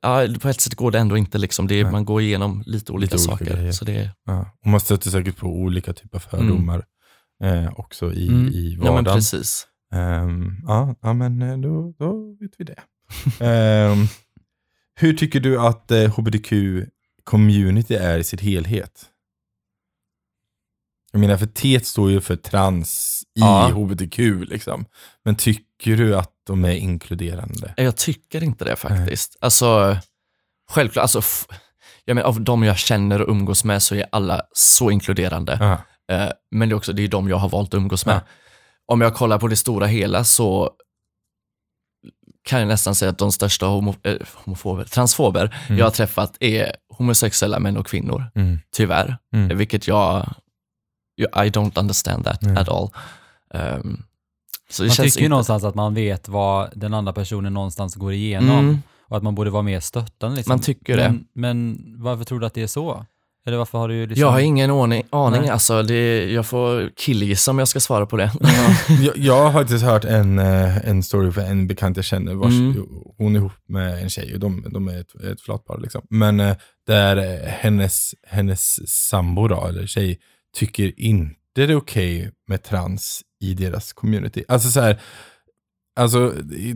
[0.02, 1.38] ja, på ett sätt går det ändå inte.
[1.38, 1.66] Liksom.
[1.66, 3.72] Det är, man går igenom lite olika olika saker.
[3.72, 4.46] Så det, Ja.
[4.64, 6.84] Och man stöter säkert på olika typer av fördomar
[7.44, 8.48] eh, också i, Mm.
[8.48, 9.16] i ja, men vardagen.
[9.16, 9.66] precis.
[9.94, 12.78] Ehm, ja, ja, men eh, då, då vet vi det.
[13.44, 14.06] Ehm,
[14.94, 19.04] hur tycker du att eh, hbtq-community är i sin helhet?
[21.12, 23.68] Jag menar, för T står ju för trans i Ja.
[23.68, 24.18] hbtq,
[24.48, 24.84] liksom.
[25.24, 27.74] Men tycker du att de är inkluderande?
[27.76, 29.36] Jag tycker inte det faktiskt.
[29.40, 29.96] Alltså,
[30.70, 31.22] självklart, alltså,
[32.04, 35.56] jag menar, av de jag känner och umgås med så är alla så inkluderande.
[35.60, 35.72] Ja.
[36.14, 38.14] Eh, men det är också det är de jag har valt att umgås med.
[38.16, 38.20] Ja.
[38.86, 40.70] Om jag kollar på det stora hela så
[42.48, 45.78] kan jag nästan säga att de största homo, eh, homofober, transfober Mm.
[45.78, 48.58] jag har träffat är homosexuella män och kvinnor, Mm.
[48.76, 49.16] tyvärr.
[49.34, 49.58] Mm.
[49.58, 50.34] Vilket jag-
[51.22, 52.56] I don't understand that Mm.
[52.56, 52.90] at all.
[53.54, 54.02] Ehm,
[54.70, 57.54] så det Man känns tycker ju inte- någonstans att man vet vad den andra personen
[57.54, 58.78] någonstans går igenom Mm,
[59.08, 60.36] och att man borde vara mer stöttande.
[60.36, 60.52] Liksom.
[60.52, 61.08] Man tycker det.
[61.08, 63.06] men, Men varför tror du att det är så?
[63.46, 64.20] Eller varför har du liksom...
[64.20, 65.50] Jag har ingen aning, aning Nej.
[65.50, 65.82] alltså.
[65.82, 68.32] Det, jag får killgissa om jag ska svara på det.
[69.02, 72.34] jag, jag har faktiskt hört en, eh, en story för en bekant jag känner.
[72.34, 72.86] Vars, Mm.
[73.18, 75.78] Hon är ihop med en tjej och de, de är ett, ett flatpar.
[75.78, 76.02] Liksom.
[76.10, 76.56] Men eh,
[76.86, 80.18] där eh, hennes, hennes sambo, då, eller tjej,
[80.56, 84.44] tycker inte det är okej med trans i deras community.
[84.48, 85.00] Alltså så här,
[86.00, 86.28] alltså,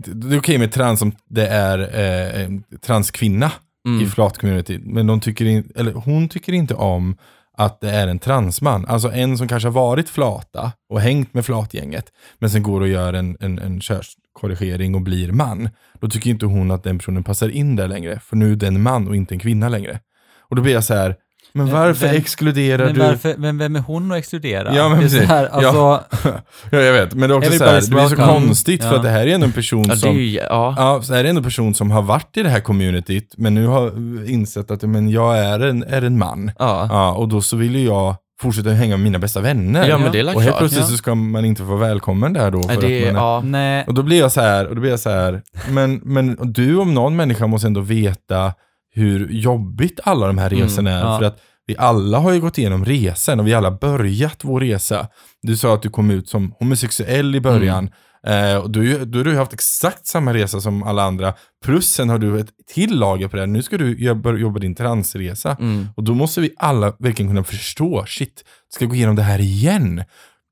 [0.06, 3.52] det är okej med trans om det är eh, en transkvinna
[3.86, 4.06] i Mm.
[4.10, 4.78] flat-community.
[4.84, 7.16] Men de tycker in, eller hon tycker inte om
[7.56, 8.86] att det är en transman.
[8.86, 12.12] Alltså en som kanske har varit flata och hängt med flatgänget.
[12.38, 15.68] Men sen går och gör en, en, en körskorrigering och blir man.
[16.00, 18.20] Då tycker inte hon att den personen passar in där längre.
[18.20, 20.00] För nu är det en man och inte en kvinna längre.
[20.38, 21.16] Och då blir jag så här,
[21.52, 23.00] men Men varför vem- exkluderar men, du...
[23.00, 24.74] varför, men vem är hon att exkludera?
[24.74, 26.04] Ja, men det är så här, alltså,
[26.70, 27.14] ja, jag vet.
[27.14, 28.96] Men det är också så här, det blir så konstigt för Ja.
[28.96, 30.16] att det här är ändå en person Ja, det är som...
[30.16, 30.74] ju, ja.
[30.78, 33.54] Ja, så är det ändå en person som har varit i det här communityt, men
[33.54, 33.92] nu har
[34.30, 36.50] insett att men jag är en, är en man.
[36.58, 36.86] Ja.
[36.90, 39.88] Ja, och då så vill ju jag fortsätta hänga med mina bästa vänner.
[39.88, 40.58] ja, men det är väl och helt klart.
[40.58, 40.90] plötsligt ja.
[40.90, 42.62] så ska man inte få välkommen där då.
[42.62, 43.40] För det, att man är, ja.
[43.44, 43.84] nej.
[43.86, 46.76] Och då blir jag så här, och då blir jag så här, men, men du
[46.76, 48.52] om någon människa måste ändå veta
[48.94, 50.98] hur jobbigt alla de här Mm, resorna är.
[51.00, 51.18] ja.
[51.18, 55.08] För att vi alla har ju gått igenom resan och vi alla börjat vår resa.
[55.42, 57.90] Du sa att du kom ut som homosexuell i början.
[58.26, 61.34] Eh, och du, då har du haft exakt samma resa som alla andra.
[61.64, 63.46] Plus sen har du ett till lager på det här.
[63.46, 65.56] Nu ska du jobba, jobba din transresa.
[65.60, 65.88] Mm.
[65.96, 69.38] Och då måste vi alla verkligen kunna förstå, shit, ska jag gå igenom det här
[69.40, 70.04] igen?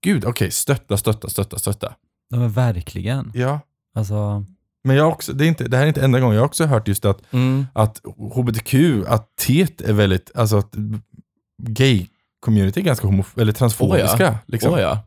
[0.05, 1.93] Gud, okej, stötta, stötta, stötta, stötta.
[2.31, 3.31] Ja, men verkligen.
[3.35, 3.61] Ja,
[3.95, 4.45] Alltså,
[4.85, 6.67] men jag också, det, är inte, det här är inte enda gången, jag har också
[6.67, 7.67] hört just att, Mm.
[7.73, 8.01] att
[8.35, 8.75] hbtq,
[9.07, 10.75] att TET är väldigt, alltså att
[11.63, 14.39] gay-community är ganska homo, eller transfobiska.
[14.47, 14.73] Liksom.
[14.73, 15.07] Åh, ja.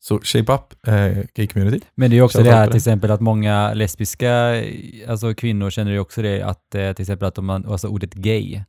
[0.00, 0.94] Så shape up eh,
[1.34, 1.80] gay-community.
[1.94, 4.62] men det är också Kör det här till exempel att många lesbiska
[5.08, 8.14] alltså kvinnor känner ju också det att eh, till exempel att om man, alltså ordet
[8.14, 8.60] gay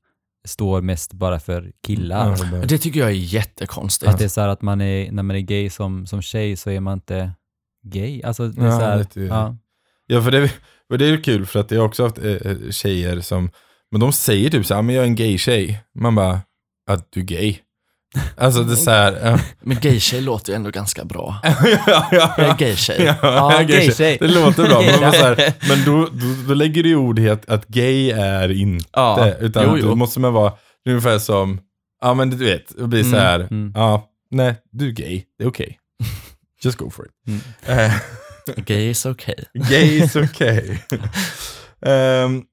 [0.45, 2.37] står mest bara för killar.
[2.51, 4.11] Ja, Det tycker jag är jättekonstigt.
[4.11, 6.55] Att det är så här att man är, när man är gay som, som tjej
[6.55, 7.31] så är man inte
[7.85, 8.21] gay.
[8.23, 9.55] Alltså det är Ja, så här, lite- ja.
[10.07, 10.49] Ja, för det,
[10.91, 13.49] för det är ju kul för att jag har också haft eh, tjejer som,
[13.91, 15.83] men de säger typ så här, men jag är en gay-tjej.
[15.99, 16.39] Man bara,
[16.91, 17.57] att du är gay.
[18.37, 19.39] Alltså det är så här, ja.
[19.61, 21.39] Men gay-tjej låter ju ändå ganska bra.
[21.43, 23.03] ja, ja, Jag är gay-tjej.
[23.05, 23.87] Ja, Ja, gay-tjej.
[23.87, 24.17] gay-tjej.
[24.21, 27.19] Det låter bra, men, man så här, men då, då, då lägger du i ord
[27.19, 29.87] i att, att gay är inte, Ja, utan jo, jo.
[29.87, 31.59] då måste man vara det är ungefär som,
[32.01, 33.73] ja men du vet, det blir så här, mm.
[33.75, 35.79] ja, nej, du är gay, det är okej.
[36.63, 37.11] Just go for it.
[37.27, 37.79] Mm.
[37.79, 37.93] Eh,
[38.65, 39.35] Gay is okay.
[39.53, 40.77] Gay is okay.
[41.85, 42.43] Ehm,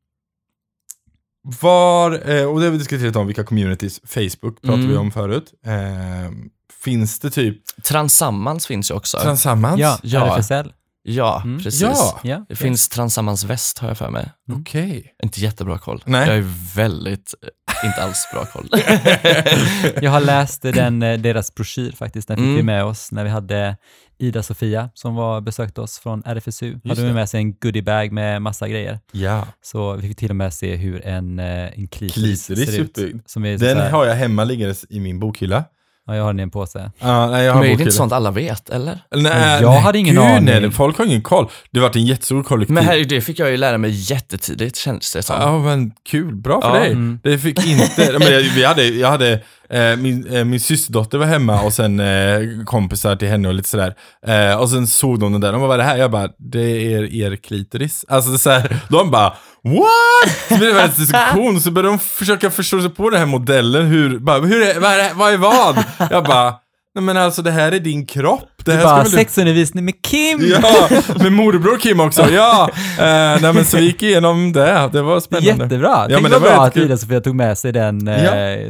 [1.60, 4.90] var, eh, och det har vi diskuterat om, vilka communities, Facebook pratade Mm.
[4.90, 5.52] vi om förut.
[5.66, 6.48] Ehm,
[6.84, 9.18] finns det typ Transammans finns ju också.
[9.18, 9.80] transammans?
[9.80, 10.36] Ja, Ja.
[10.38, 10.72] RFSL.
[11.02, 11.62] ja, Mm.
[11.62, 11.80] precis.
[11.82, 12.20] Ja.
[12.24, 14.30] Ja, Det finns Transammans väst har jag för mig.
[14.52, 15.14] Okej.
[15.22, 16.02] Inte jättebra koll.
[16.06, 16.28] Nej.
[16.28, 18.68] Jag är väldigt, eh, inte alls bra koll.
[20.02, 22.56] Jag har läst den, eh, deras broschyr faktiskt, den fick Mm.
[22.56, 23.76] vi med oss när vi hade
[24.20, 26.78] Ida-Sofia som var, besökte oss från RFSU.
[26.88, 27.12] hade det.
[27.12, 28.98] med sig en goodiebag med massa grejer.
[29.12, 29.46] Ja.
[29.62, 31.46] Så vi fick till och med se hur en, eh,
[31.78, 33.22] en klitoris, Klitoris ser ut.
[33.26, 35.64] Som är så Den här, har jag hemma liggandes i min bokhylla.
[36.06, 36.90] ja, jag har den i en påse.
[36.98, 38.98] Ja, nej, jag har Men är det inte sånt alla vet, eller?
[39.16, 40.44] Nej, Jag nej, hade ingen gud, aning.
[40.44, 41.48] Nej, folk har ingen koll.
[41.70, 42.74] Det har varit en jättestor kollektiv.
[42.74, 45.36] Men här, det fick jag ju lära mig jättetidigt känns det som.
[45.40, 46.90] Ja men kul, bra för Ja, dig.
[46.92, 47.20] mm.
[47.22, 49.40] Det fick inte, men jag, vi hade, jag hade,
[49.72, 53.68] Eh, min, eh, min systerdotter var hemma och sen eh, kompisar till henne och lite
[53.68, 53.94] sådär.
[54.26, 55.96] Eh, och sen såg de den där, de bara vad är det här?
[55.96, 58.04] Jag bara, det är er klitoris.
[58.08, 59.32] Alltså såhär, så här, de bara
[59.64, 60.36] What?
[60.48, 63.86] Så blev det en diskussion, så började de försöka förstå sig på den här modellen,
[63.86, 65.84] hur, bara, hur är, vad, är, det- vad är vad?
[66.10, 66.54] Jag bara,
[66.94, 68.48] nej men alltså det här är din kropp.
[68.64, 70.40] det Du här bara, ska väl sexundervisning med Kim!
[70.62, 70.88] Ja,
[71.22, 72.70] med morbror Kim också, ja!
[72.98, 73.04] Eh,
[73.42, 75.64] nej men så vi gick igenom det, det var spännande.
[75.64, 75.88] Jättebra!
[75.88, 76.76] Ja, Tänk men det var bra att.
[76.76, 78.08] Ida-Sofia tog med sig den.
[78.08, 78.14] eh,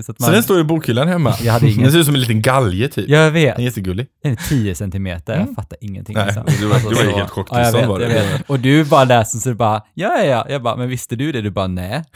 [0.03, 1.35] Så, att man, Så den står i bokhyllan hemma.
[1.43, 1.83] Jag hade ingen.
[1.83, 3.09] Den ser ut som en liten galge typ.
[3.09, 3.57] Jag vet.
[3.57, 4.07] Den är jättegullig.
[4.23, 6.17] Den är 10 centimeter, jag fattar ingenting.
[6.17, 6.45] Nej, liksom.
[6.61, 8.05] du var- du var så- helt Ja, jag chocktillstånd vet, var det.
[8.05, 8.43] jag vet.
[8.51, 10.47] Och du bara läser så du bara, ja, ja, ja.
[10.49, 11.41] Jag bara, men visste du det?
[11.41, 12.05] Du bara, nej.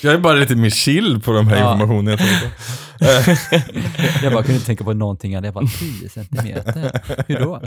[0.00, 1.72] Jag är bara lite mer chill på de här Ja.
[1.72, 2.18] informationen
[4.22, 5.44] jag bara kunde inte tänka på någonting annat.
[5.44, 5.66] Jag bara,
[6.00, 7.00] 10 centimeter?
[7.28, 7.62] Hur då?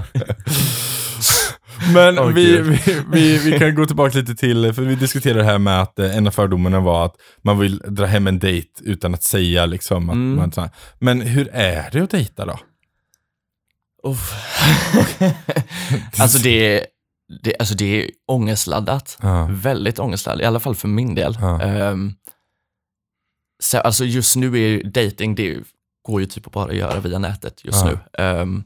[1.93, 2.79] Men Åh, vi, vi,
[3.11, 6.17] vi, vi kan gå tillbaka lite till, för vi diskuterade det här med att eh,
[6.17, 10.09] en av fördomarna var att man vill dra hem en dejt utan att säga liksom
[10.09, 10.35] att Mm.
[10.35, 10.69] man så här.
[10.99, 12.59] Men hur är det att dejta då?
[14.03, 14.33] Uff.
[16.17, 16.85] alltså det,
[17.43, 19.17] det, alltså det är ångestladdat.
[19.21, 19.47] Ja.
[19.51, 21.37] Väldigt ångestladdat, i alla fall för min del.
[21.41, 21.61] Ja.
[21.61, 22.13] Ehm,
[23.63, 25.59] så, alltså just nu är ju dating, det
[26.05, 27.99] går ju typ att bara göra via nätet just Ja.
[28.17, 28.23] nu.
[28.23, 28.63] Um,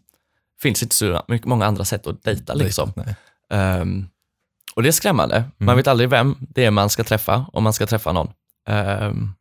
[0.62, 2.94] finns inte så mycket, många andra sätt att dejta liksom.
[2.96, 3.16] Nej.
[3.50, 4.08] Ehm,
[4.76, 5.44] och det är skrämmande.
[5.58, 5.78] Man Mm.
[5.78, 8.28] vet aldrig vem det är man ska träffa, om man ska träffa någon.
[8.68, 9.34] Ehm,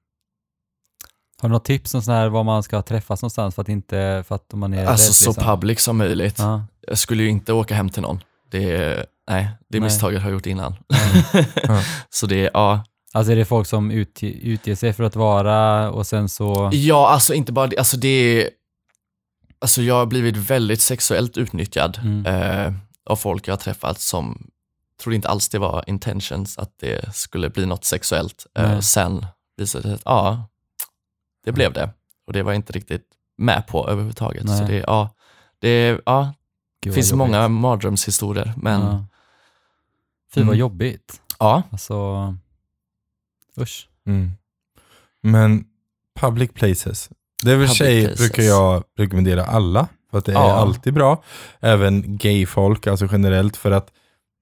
[1.42, 4.24] Har du något tips om sån här, var man ska träffas någonstans för att inte,
[4.28, 5.44] för att man är alltså rädd, så liksom?
[5.44, 6.38] public som möjligt.
[6.38, 6.64] Ja.
[6.86, 8.20] Jag skulle ju inte åka hem till någon.
[8.50, 9.80] Det, nej, det Nej.
[9.80, 10.76] misstaget har jag gjort innan.
[11.62, 11.82] Ja.
[12.10, 12.84] så det, ja.
[13.14, 16.70] Alltså är det folk som utge, utger sig för att vara och sen så...
[16.72, 18.50] Ja, alltså inte bara det, alltså det är,
[19.58, 22.26] alltså jag har blivit väldigt sexuellt utnyttjad Mm.
[22.26, 22.72] eh,
[23.06, 24.50] av folk jag har träffat som
[25.02, 28.46] trodde inte alls det var intentions att det skulle bli något sexuellt.
[28.54, 30.48] Eh, sen visade det sig att ja,
[31.44, 31.90] det blev det.
[32.26, 33.04] Och det var jag inte riktigt
[33.38, 34.42] med på överhuvudtaget.
[34.42, 34.66] Så Nej.
[34.66, 35.10] det, ja,
[35.58, 36.32] det, ja,
[36.82, 39.04] Gud, finns många mardrömshistorier, men Ja.
[40.34, 40.58] Fy vad Mm.
[40.58, 41.20] jobbigt.
[41.38, 42.34] ja, Alltså,
[43.58, 43.88] usch.
[44.06, 44.30] Mm.
[45.22, 45.64] Men
[46.20, 47.10] public places.
[47.44, 48.18] Det är tjej places.
[48.20, 49.88] brukar jag rekommendera alla.
[50.10, 50.52] För att det är Ja.
[50.52, 51.22] alltid bra.
[51.60, 53.56] Även gay-folk, alltså generellt.
[53.56, 53.92] För att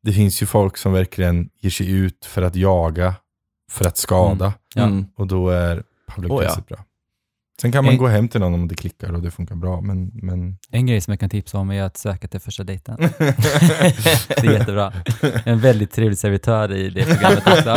[0.02, 3.14] det finns ju folk som verkligen ger sig ut för att jaga,
[3.70, 4.52] för att skada.
[4.74, 4.82] Ja.
[4.82, 5.06] Mm.
[5.16, 5.82] Och då är
[6.14, 6.48] public Oh, ja.
[6.48, 6.78] places bra.
[7.60, 9.80] Sen kan man En- gå hem till någon om det klickar och det funkar bra.
[9.80, 10.58] Men, men...
[10.70, 12.96] En grej som jag kan tipsa om är att söka till första dejten.
[14.28, 14.92] Det är jättebra.
[15.44, 17.70] En väldigt trevlig servitör i det programmet också.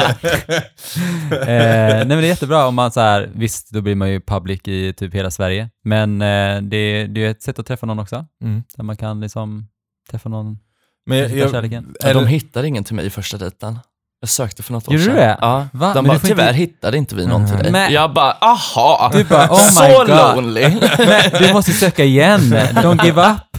[1.32, 4.22] eh, nej men det är jättebra om man så här, visst då blir man ju
[4.22, 8.00] public i typ hela Sverige, men eh, det, det är ett sätt att träffa någon
[8.00, 8.64] också, Mm.
[8.78, 9.68] där man kan liksom
[10.12, 10.58] träffa någon.
[11.06, 11.96] Men jag, jag, kärleken.
[12.00, 13.80] Ja, är de hittade ingen till mig i första dejten.
[14.24, 15.14] Jag sökte för något år Gjorde sedan.
[15.16, 15.38] du det?
[15.42, 15.68] Ja.
[15.74, 15.88] Va?
[15.88, 17.72] De Men bara, du får tyvärr inte- hittade inte vi någon till dig.
[17.72, 19.12] Men- Jag bara, aha!
[19.14, 20.08] Du bara, oh my så God.
[20.10, 20.62] lonely!
[20.98, 23.58] Men du måste söka igen, don't give up.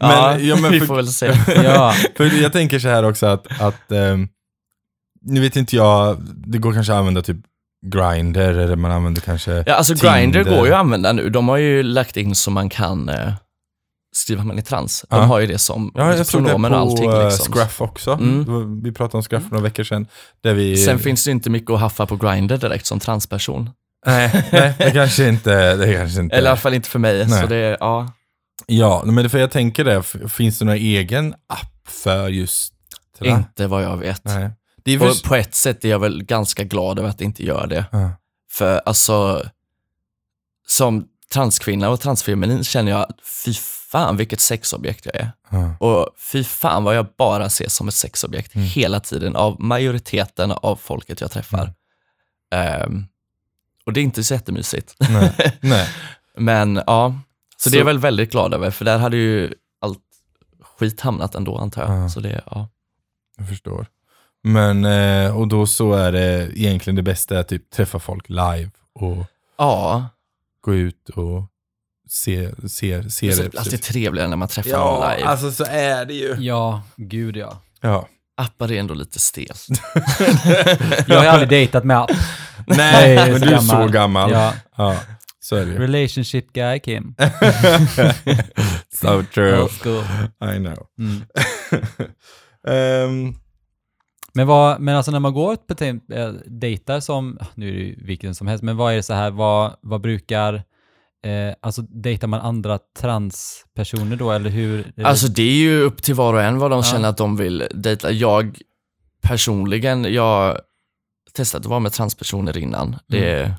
[0.00, 1.32] ja, ja, men vi för- får väl se.
[1.64, 4.28] Ja, För jag tänker så här också att, att ehm,
[5.22, 6.16] nu vet inte jag,
[6.46, 7.36] det går kanske att använda typ
[7.86, 10.18] Grindr eller man använder kanske Ja, alltså Tinder.
[10.20, 11.30] Grindr går ju att använda nu.
[11.30, 13.32] De har ju lagt in så man kan eh,
[14.12, 15.04] skriva att man är trans.
[15.08, 15.22] De Ja.
[15.22, 17.10] har ju det som Ja, jag såg det på och allting.
[17.10, 17.52] eh, Liksom.
[17.52, 18.10] Scruff också.
[18.12, 18.82] Mm.
[18.82, 20.06] Vi pratade om Scruff för några veckor sedan.
[20.40, 20.76] Där vi...
[20.76, 23.70] Sen finns det inte mycket att haffa på Grindr direkt som transperson.
[24.06, 25.76] Nej, nej, det kanske inte...
[25.76, 27.26] Det kanske inte Eller i alla fall inte för mig.
[27.26, 27.40] Nej.
[27.42, 28.12] Så det, ja.
[28.66, 32.72] Ja, men för jag tänker det, finns det någon egen app för just...
[33.18, 33.38] trans?
[33.46, 34.24] Inte vad jag vet.
[34.24, 34.50] Nej.
[34.84, 35.08] Det är.
[35.10, 37.84] Och på ett sätt är jag väl ganska glad över att det inte gör det.
[37.92, 38.10] Ja.
[38.52, 39.42] För alltså,
[40.66, 43.06] som transkvinna och transfeminin känner jag,
[43.44, 43.54] fy
[43.92, 45.32] fan vilket sexobjekt jag är.
[45.50, 45.76] Ja.
[45.80, 48.66] Och fy fan vad jag bara ses som ett sexobjekt Mm.
[48.66, 51.72] hela tiden av majoriteten av folket jag träffar.
[52.54, 53.04] Ehm,
[53.86, 54.94] och det är inte så jättemysigt.
[54.98, 55.58] Nej.
[55.60, 55.88] nej.
[56.36, 57.18] Men ja,
[57.56, 59.98] så, Så- det är jag väl väldigt glad över, för där hade ju allt
[60.78, 62.04] skit hamnat ändå antar jag.
[62.04, 62.08] Ja.
[62.08, 62.68] Så det, ja.
[63.36, 63.86] Jag förstår.
[64.42, 68.70] Men, eh, och då så är det egentligen det bästa att typ träffa folk live
[68.92, 69.16] och
[69.58, 70.08] Ja,
[70.60, 71.42] gå ut och
[72.10, 73.58] se, se, se så det.
[73.58, 75.28] alltid trevligare när man träffar någon live.
[75.28, 76.36] alltså så är det ju.
[76.38, 77.62] ja, gud ja.
[77.80, 78.08] Ja.
[78.36, 79.66] Appar är ändå lite stelt.
[81.06, 82.10] Jag har aldrig dejtat med app.
[82.66, 84.30] Nej, är men så du är så gammal.
[84.30, 84.54] Ja.
[84.76, 84.96] Ja,
[85.40, 85.78] så är det ju.
[85.78, 87.14] relationship guy Kim.
[88.94, 89.68] so true.
[90.54, 90.86] I know.
[90.98, 91.22] Mm.
[92.68, 93.34] Ehm,
[94.34, 95.84] Men, vad, men alltså när man går på
[96.14, 99.14] äh, dejtar som, nu är det ju vilken som helst, men vad är det så
[99.14, 100.62] här, vad, vad brukar,
[101.26, 104.92] eh, alltså dejtar man andra transpersoner då eller hur?
[104.96, 106.82] Eller- Alltså det är ju upp till var och en vad de Ja.
[106.82, 108.10] känner att de vill dejta.
[108.12, 108.58] Jag
[109.22, 110.60] personligen, jag
[111.32, 112.96] testat att vara med transpersoner innan.
[113.06, 113.54] Det,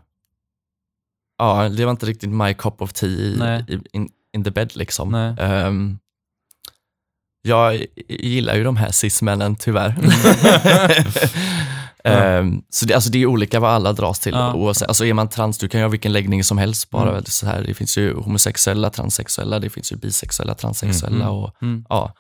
[1.38, 3.10] ja, det var inte riktigt my cup of tea
[3.68, 5.16] i, in, in the bed liksom.
[5.16, 5.98] Ehm,
[7.42, 9.96] jag gillar ju de här cis-männen tyvärr.
[12.04, 14.34] Ehm, så det, alltså det är olika vad alla dras till.
[14.34, 14.54] Ja.
[14.54, 16.90] Oavsett, alltså är man trans, du kan ju ha vilken läggning som helst.
[16.90, 17.24] Bara Mm.
[17.26, 17.64] så här.
[17.64, 21.16] Det finns ju homosexuella, transsexuella, det finns ju bisexuella, transsexuella.
[21.26, 21.28] Mm.
[21.28, 21.86] Och, Mm.
[21.90, 22.14] ja.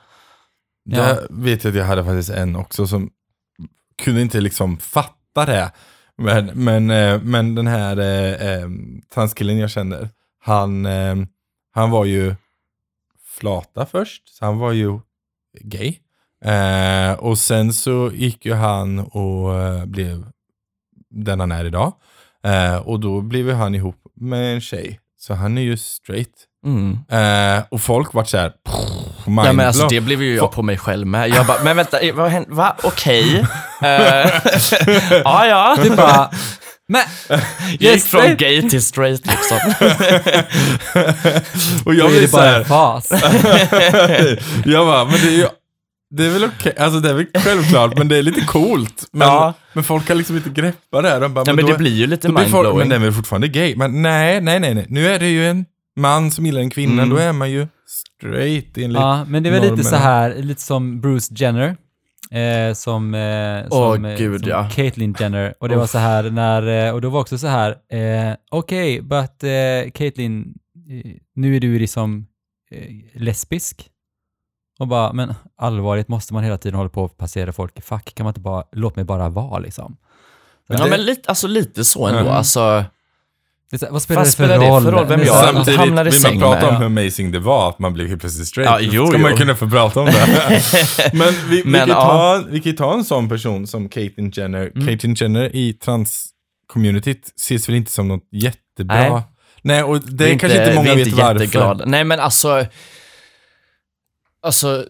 [0.83, 0.97] Ja.
[1.03, 3.09] Där vet jag att jag hade faktiskt en också som
[4.03, 5.71] kunde inte liksom fatta det.
[6.17, 8.69] Men, men, eh, men den här eh, eh,
[9.13, 10.09] transkillen jag känner,
[10.39, 11.15] han, eh,
[11.73, 12.35] han var ju
[13.27, 14.99] flata först, så han var ju
[15.61, 15.95] gay.
[16.45, 20.25] Eh, och sen så gick ju han och eh, blev
[21.11, 21.93] den han är idag.
[22.45, 24.99] Eh, och då blev ju han ihop med en tjej.
[25.19, 26.47] Så han är ju straight.
[26.65, 26.99] Mm.
[27.09, 28.51] Eh, och folk vart såhär,
[29.25, 31.29] Ja, men alltså, det blev ju jag på mig själv med.
[31.29, 32.49] Jag bara, men vänta, eh, vad hände?
[32.55, 32.75] Va?
[32.83, 33.39] Okej.
[33.81, 33.87] Eh,
[35.23, 35.77] ja, ja.
[35.83, 36.31] Det bara,
[36.87, 37.03] men,
[37.79, 39.57] Gick från gay till straight liksom.
[41.85, 43.09] och jag är blir det så bara här, en fas.
[44.65, 45.47] jag bara, men det är ju,
[46.11, 49.03] det är väl okej, alltså det är väl självklart, men det är lite coolt.
[49.11, 49.53] Men, Ja.
[49.73, 51.19] men folk kan liksom inte greppa det här.
[51.21, 52.77] De bara, Ja, men det blir ju lite mindblowing.
[52.77, 53.75] Men den är väl fortfarande gay?
[53.75, 54.85] Men nej, nej, nej, nej.
[54.89, 57.09] Nu är det ju en man som gillar en kvinna, Mm.
[57.09, 58.99] då är man ju straight enligt...
[59.01, 59.89] Ja, men det är väl lite normerna.
[59.89, 61.77] så här, lite som Bruce Jenner.
[62.31, 64.69] Eh, som eh, Åh, som, eh, gud, som ja.
[64.75, 65.53] Caitlyn Jenner.
[65.59, 69.01] Och det var så här när, eh, och då var också så här, eh, okej,
[69.01, 70.53] okay, but eh, Caitlyn,
[71.05, 72.25] eh, nu är du liksom
[73.15, 73.87] lesbisk.
[74.81, 78.15] Och bara, men allvarligt måste man hela tiden hålla på och passera folk i fack?
[78.15, 79.97] Kan man inte bara, låt mig bara vara liksom?
[80.67, 82.19] Så Ja, det- men lite, alltså lite så ändå.
[82.19, 82.31] Mm.
[82.33, 82.85] Alltså,
[83.71, 84.83] det vad spelar det för spelar det roll?
[84.83, 85.07] för roll?
[85.07, 85.35] Vem Det jag?
[85.35, 87.93] Samtidigt hamnar i vill säng man prata med, om hur amazing det var att man
[87.93, 88.81] blev helt plötsligt straight.
[88.83, 89.37] Ja, jo, ska man jo.
[89.37, 90.27] kunna få prata om det.
[91.13, 92.01] Men vi, vi, Men, kan ju ja.
[92.01, 94.71] ta, vi kan ta en sån person som Caitlyn Jenner.
[94.75, 94.87] Mm.
[94.87, 99.09] Caitlyn Jenner i trans-communityt ses väl inte som något jättebra.
[99.13, 99.21] Nej.
[99.61, 101.39] Nej, och det, vi är kanske inte många vi är vet varför.
[101.41, 101.85] jätteglada.
[101.85, 102.65] Nej, men alltså,
[104.41, 104.87] alltså,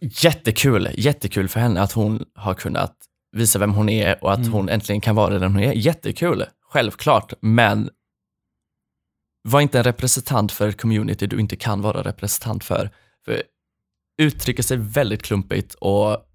[0.00, 2.96] jättekul, jättekul för henne att hon har kunnat
[3.32, 4.52] visa vem hon är och att Mm.
[4.52, 5.72] hon äntligen kan vara den hon är.
[5.72, 7.90] Jättekul, självklart, men
[9.48, 12.90] var inte en representant för ett community du inte kan vara representant för.
[13.24, 13.42] för
[14.18, 16.26] uttrycker sig väldigt klumpigt och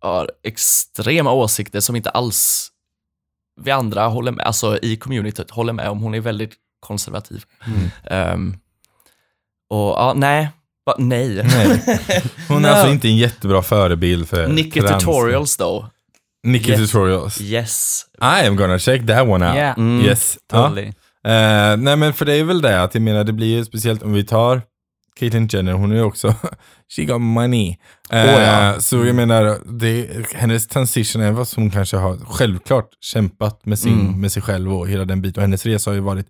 [0.00, 2.70] har extrema åsikter som inte alls
[3.60, 6.00] vi andra håller med, alltså i communityt håller med om.
[6.00, 7.44] Hon är väldigt konservativ.
[7.66, 7.88] Mm.
[8.04, 8.56] Ehm,
[9.68, 10.50] och ja, nej,
[10.86, 11.28] bara nej.
[11.44, 11.82] Nej.
[12.48, 12.74] Hon är No.
[12.74, 15.04] alltså inte en jättebra förebild för Nicky trans.
[15.04, 15.90] Tutorials då.
[16.46, 16.80] Nicky Yes.
[16.80, 17.40] Tutorials.
[17.40, 18.04] Yes.
[18.20, 19.56] I am gonna check that one out.
[19.56, 20.04] Yeah, Mm.
[20.06, 20.38] Yes.
[20.52, 20.62] Ja.
[20.68, 20.86] totally.
[21.26, 24.02] Eh, nej men för det är väl det att jag menar det blir ju speciellt
[24.02, 24.62] om vi tar
[25.18, 26.34] Caitlyn Jenner, hon är ju också,
[26.96, 27.76] she got money.
[28.12, 28.80] Åh, ja.
[28.80, 33.78] Så jag menar, det, hennes transition är vad som hon kanske har självklart kämpat med,
[33.78, 34.20] sin, Mm.
[34.20, 35.40] med sig själv och hela den biten.
[35.40, 36.26] Och hennes resa har ju varit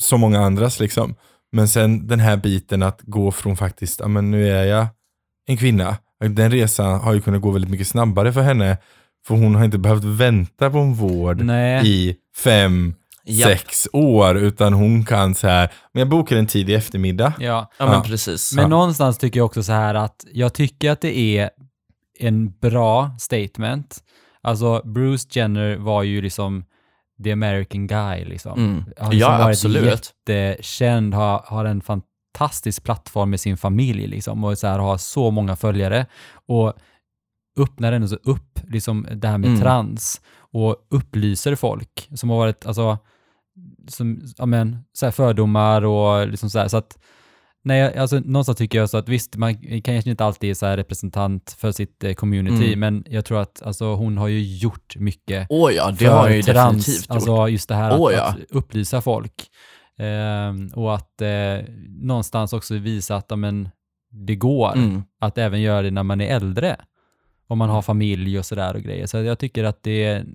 [0.00, 1.14] så många andras liksom.
[1.52, 4.86] Men sen den här biten att gå från faktiskt, ja men nu är jag
[5.46, 5.96] en kvinna.
[6.20, 8.76] Den resan har ju kunnat gå väldigt mycket snabbare för henne.
[9.26, 11.86] För hon har inte behövt vänta på en vård Nej.
[11.88, 12.94] i fem,
[13.24, 13.50] Japp.
[13.50, 17.32] sex år, utan hon kan så här, men jag bokar en tid i eftermiddag.
[17.38, 17.70] Ja.
[17.78, 18.02] Ja, men Ja.
[18.06, 18.52] precis.
[18.54, 18.68] Men Ja.
[18.68, 21.50] någonstans tycker jag också så här att jag tycker att det är
[22.18, 23.98] en bra statement.
[24.42, 26.64] Alltså Bruce Jenner var ju liksom
[27.24, 28.58] the American guy liksom.
[28.58, 28.74] Mm.
[28.98, 29.84] Har liksom Ja, varit absolut.
[29.84, 35.30] jättekänd, har, har en fantastisk plattform med sin familj liksom och så här, har så
[35.30, 36.06] många följare
[36.46, 36.72] och
[37.58, 39.60] öppnar ändå så upp liksom det här med Mm.
[39.60, 40.20] trans
[40.52, 42.98] och upplyser folk som har varit, alltså,
[43.88, 46.98] som, ja men, så här fördomar och liksom så här, så att
[47.62, 50.76] Nej, alltså någonstans tycker jag så att visst, man kanske inte alltid är så här
[50.76, 52.80] representant för sitt eh, community, Mm.
[52.80, 56.36] men jag tror att alltså, hon har ju gjort mycket Åh ja, det har jag
[56.36, 57.14] ju trans, definitivt gjort.
[57.14, 58.22] Alltså just det här att, ja.
[58.24, 59.50] att upplysa folk.
[59.98, 61.58] Ehm, och att eh,
[61.88, 63.68] någonstans också visa att ja, men,
[64.12, 65.02] det går Mm.
[65.20, 66.76] att även göra det när man är äldre.
[67.46, 69.06] Om man har familj och sådär och grejer.
[69.06, 70.26] Så jag tycker att det är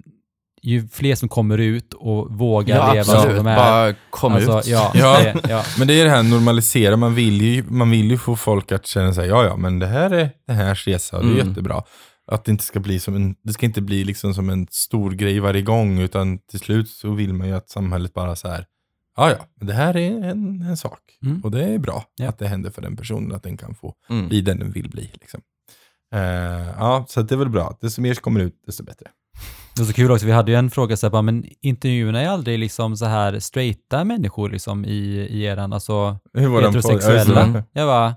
[0.66, 3.56] ju fler som kommer ut och vågar Ja, leva som de är.
[3.56, 4.68] Bara kom alltså, ut.
[4.68, 5.20] Ja, Ja.
[5.24, 5.64] Det, ja.
[5.80, 8.88] Men det är det här normalisera, man vill ju, man vill ju få folk att
[8.88, 11.48] känna sig, ja ja, men det här är det här resa, det är Mm.
[11.48, 11.84] jättebra.
[12.32, 15.12] Att det inte ska bli som en, det ska inte bli liksom som en stor
[15.12, 18.66] grej varje gång, utan till slut så vill man ju att samhället bara så här,
[19.18, 21.00] ja ja, men det här är en, en sak.
[21.26, 21.42] Mm.
[21.44, 22.30] Och det är bra Ja.
[22.30, 24.28] att det händer för den personen, att den kan få Mm.
[24.28, 25.10] bli den den vill bli.
[25.14, 25.42] Liksom.
[26.14, 26.22] Eh,
[26.78, 27.78] ja, så det är väl bra.
[27.82, 29.08] Desto mer som kommer ut, desto bättre.
[29.76, 32.22] Det var så kul också, vi hade ju en fråga så här, bara, men intervjuerna
[32.22, 36.68] är aldrig liksom så här straighta människor liksom i, i eran, alltså Hur var på-
[36.68, 37.46] heterosexuella.
[37.48, 37.64] Det.
[37.74, 38.14] Jag bara,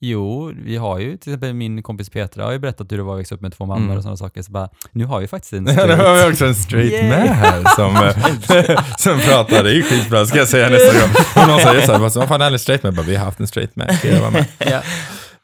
[0.00, 3.14] jo, vi har ju till exempel min kompis Petra har ju berättat hur det var
[3.14, 3.96] att växa upp med två mammor Mm.
[3.96, 5.98] och sådana saker, så bara, nu har vi faktiskt en Ja, nu straight.
[6.06, 7.08] har vi också en straight Yay.
[7.08, 7.94] med här som,
[8.98, 9.64] som pratar.
[9.64, 11.10] Det är ju skitbra, ska jag säga nästa gång.
[11.44, 12.94] Om någon säger så här, vad fan är en straight med?
[12.94, 14.44] Bara, vi har haft en straight med, ska jag vara med?
[14.58, 14.80] Ja.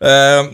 [0.04, 0.46] Eh,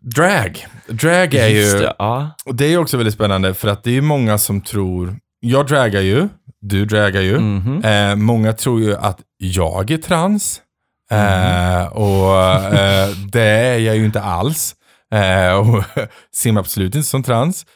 [0.00, 0.66] drag.
[0.88, 2.30] Drag är ju, det, ja.
[2.44, 5.66] och det är ju också väldigt spännande för att det är många som tror, jag
[5.66, 6.28] dragar ju,
[6.60, 7.38] du dragar ju.
[7.38, 7.84] Mhm.
[7.84, 10.62] Eh, många tror ju att jag är trans.
[11.10, 12.42] Eh, och
[12.74, 14.74] eh, det är jag ju inte alls.
[15.14, 15.84] Eh, och
[16.34, 17.66] ser mig absolut inte som trans.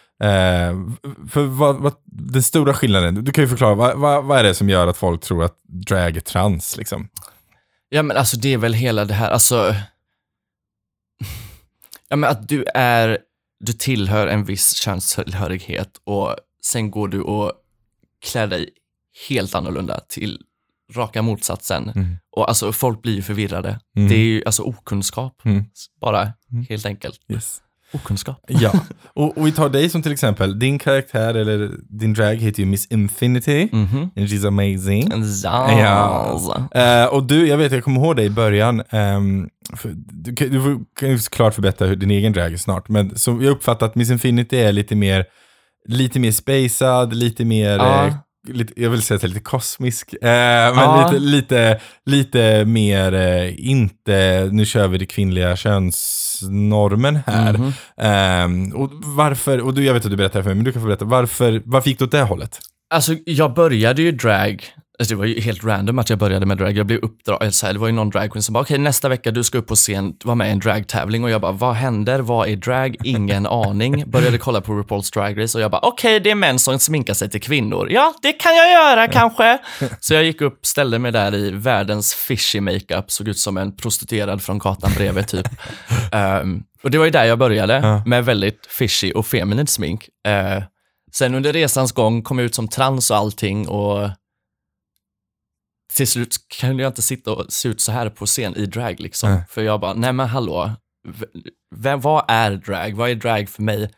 [1.31, 4.55] För vad, vad, den stora skillnaden, du kan ju förklara, vad, vad, vad är det
[4.55, 5.55] som gör att folk tror att
[5.87, 6.77] drag är trans?
[6.77, 7.09] Liksom?
[7.89, 9.75] Ja men alltså det är väl hela det här, alltså.
[12.09, 13.19] Ja men att du är,
[13.61, 17.53] du tillhör en viss könstillhörighet och sen går du och
[18.25, 18.71] klär dig
[19.29, 20.41] helt annorlunda till
[20.95, 21.89] raka motsatsen.
[21.95, 22.17] Mm.
[22.31, 23.81] Och alltså folk blir ju förvirrade.
[23.97, 24.09] Mm.
[24.09, 25.65] Det är ju alltså okunskap, Mm.
[26.01, 26.67] bara Mm.
[26.69, 27.21] helt enkelt.
[27.29, 27.63] Yes.
[27.93, 28.45] Okunskap.
[28.49, 28.73] Ja,
[29.15, 32.67] och, och vi tar dig som till exempel, din karaktär eller din drag heter ju
[32.67, 33.69] Miss Infinity.
[33.73, 34.11] Mhm.
[34.17, 35.11] And she's amazing.
[35.79, 36.69] Ja.
[36.73, 36.81] Ja.
[36.81, 38.83] Eh, och du, jag vet, jag kommer ihåg dig i början.
[38.91, 42.89] ehm, för, du, kan- du kan ju såklart förbättra hur din egen drag är snart.
[42.89, 45.25] Men så jag uppfattar att Miss Infinity är lite mer,
[45.89, 48.19] lite mer spacad, lite mer, Ja.
[48.49, 50.13] Eh, lite, jag vill säga att det är lite kosmisk.
[50.13, 51.11] Eh, men Ja.
[51.11, 57.53] lite, lite, lite mer, eh, inte, nu kör vi det kvinnliga könsnormen här.
[57.53, 57.73] Mhm.
[57.97, 60.83] Ehm, och varför, och du, jag vet att du berättar för mig, men du kan
[60.83, 62.59] få berätta, varför, varför gick du åt det hållet?
[62.95, 64.65] Alltså, jag började ju drag,
[64.99, 66.73] alltså, det var ju helt random att jag började med drag.
[66.77, 69.59] Jag blev uppdragen, det var ju någon dragqueen som bara, okej nästa vecka du ska
[69.59, 72.21] upp på scen, vara med i en dragtävling och jag bara, vad händer?
[72.21, 72.97] Vad är drag?
[73.05, 74.11] Ingen aning.
[74.11, 77.15] Började kolla på RuPaul's Drag Race och jag bara, okej det är män som sminkar
[77.15, 77.89] sig till kvinnor.
[77.91, 79.59] Ja, det kan jag göra kanske.
[80.01, 83.77] Så jag gick upp, ställde mig där i världens fishy makeup, såg ut som en
[83.77, 85.49] prostituerad från gatan bredvid typ.
[86.13, 88.03] Ehm, och det var ju där jag började, Ja.
[88.07, 90.09] med väldigt fishy och feminint smink.
[90.29, 90.63] Eh,
[91.15, 94.11] Sen under resans gång kom jag ut som trans och allting och
[95.95, 99.01] till slut kunde jag inte sitta och se ut så här på scen i drag
[99.01, 99.31] liksom.
[99.31, 99.43] Nej.
[99.49, 100.71] För jag bara, nej men hallå,
[101.75, 102.97] vem, vad är drag?
[102.97, 103.91] Vad är drag för mig?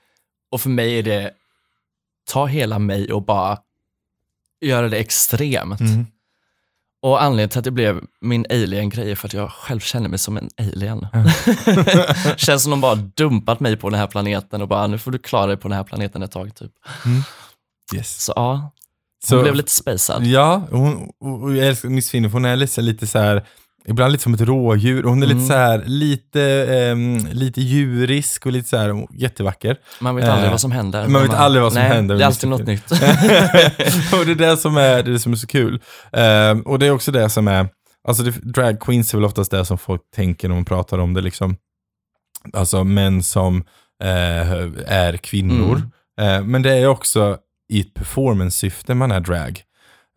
[0.50, 1.30] Och för mig är det,
[2.30, 3.58] ta hela mig och bara
[4.60, 5.80] göra det extremt.
[5.80, 6.06] Mm.
[7.02, 10.18] Och anledningen till att det blev min alien-grej är för att jag själv känner mig
[10.18, 11.06] som en alien.
[12.36, 15.18] Känns som de bara dumpat mig på den här planeten och bara, nu får du
[15.18, 16.72] klara dig på den här planeten ett tag typ.
[17.94, 18.24] Yes.
[18.24, 18.70] Så ja,
[19.30, 20.26] hon Så- blev lite spacad.
[20.26, 23.44] Ja, hon, och jag älskar Miss Finny, för hon är lite, lite så här,
[23.86, 25.02] ibland lite som ett rådjur.
[25.02, 25.48] Hon är lite Mm.
[25.48, 29.76] så här, lite, ehm, lite djurisk och lite så här, jättevacker.
[30.00, 31.08] Man vet Eh, aldrig vad som händer.
[31.08, 32.90] man vet aldrig vad som nej, händer Det är alltid något nytt.
[34.12, 35.80] och det är det som är, det är det som är så kul.
[36.12, 37.68] Ehm, och det är också det som är,
[38.08, 41.14] alltså det, drag queens är väl oftast det som folk tänker när man pratar om
[41.14, 41.56] det liksom.
[42.52, 43.64] Alltså män som
[44.02, 44.50] eh,
[44.86, 45.82] är kvinnor.
[46.20, 46.34] Mm.
[46.40, 47.38] Eh, men det är också
[47.68, 49.62] i ett performance-syfte man är drag.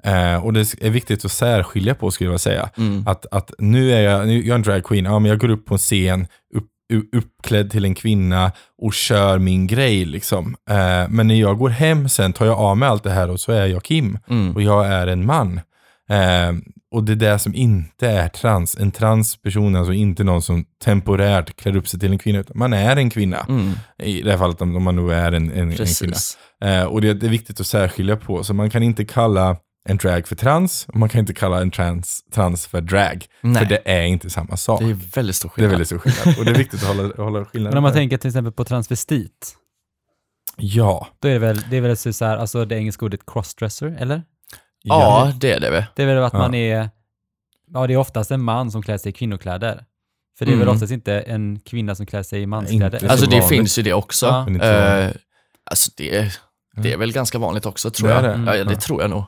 [0.04, 2.70] Eh, och det är viktigt att särskilja på skulle jag säga.
[2.78, 3.08] Mm.
[3.08, 5.50] Att, att nu är jag, nu, jag är en drag queen, ja men jag går
[5.50, 6.68] upp på en scen upp,
[7.16, 10.56] uppklädd till en kvinna och kör min grej liksom.
[10.70, 13.40] Eh, men när jag går hem sen tar jag av mig allt det här och
[13.40, 14.56] så är jag Kim Mm.
[14.56, 15.60] och jag är en man.
[16.10, 16.54] Eh,
[16.92, 18.78] och det är det som inte är trans.
[18.78, 22.58] En transperson är alltså inte någon som temporärt klär upp sig till en kvinna, utan
[22.58, 23.46] man är en kvinna.
[23.50, 23.72] Mm.
[24.04, 25.78] I det här fallet om, man nu är en, en, en kvinna.
[25.78, 26.38] Precis.
[26.64, 29.58] Eh, och det, det är viktigt att särskilja på, så man kan inte kalla
[29.90, 33.26] en drag för trans och man kan inte kalla en trans, trans för drag.
[33.42, 33.56] Nej.
[33.64, 34.80] För det är inte samma sak.
[34.80, 35.72] Det Det är är, väldigt stor skillnad.
[35.72, 36.40] väldigt stor skillnad.
[36.40, 37.72] Och det är viktigt att hålla, hålla skillnaden.
[37.74, 38.00] Men om man där.
[38.00, 39.56] tänker till exempel på transvestit,
[40.58, 41.08] Ja.
[41.20, 44.24] då är det väl, det är väl så här, alltså det engelska ordet crossdresser, eller?
[44.90, 45.84] Ja, det är det väl.
[45.96, 46.40] Det är väl att Ja.
[46.40, 46.90] man är,
[47.74, 49.84] ja det är oftast en man som klär sig i kvinnokläder.
[50.38, 50.74] För det är väl Mm.
[50.76, 53.00] oftast inte en kvinna som klär sig i manskläder.
[53.00, 53.50] så Alltså det vanligt.
[53.58, 54.26] finns ju det också.
[54.26, 54.66] Ja.
[54.66, 55.12] Eh,
[55.72, 56.32] alltså det,
[56.76, 58.24] det är väl ganska vanligt också tror Det jag.
[58.24, 58.44] det?
[58.46, 58.80] Ja, ja, det Ja.
[58.80, 59.24] tror jag nog.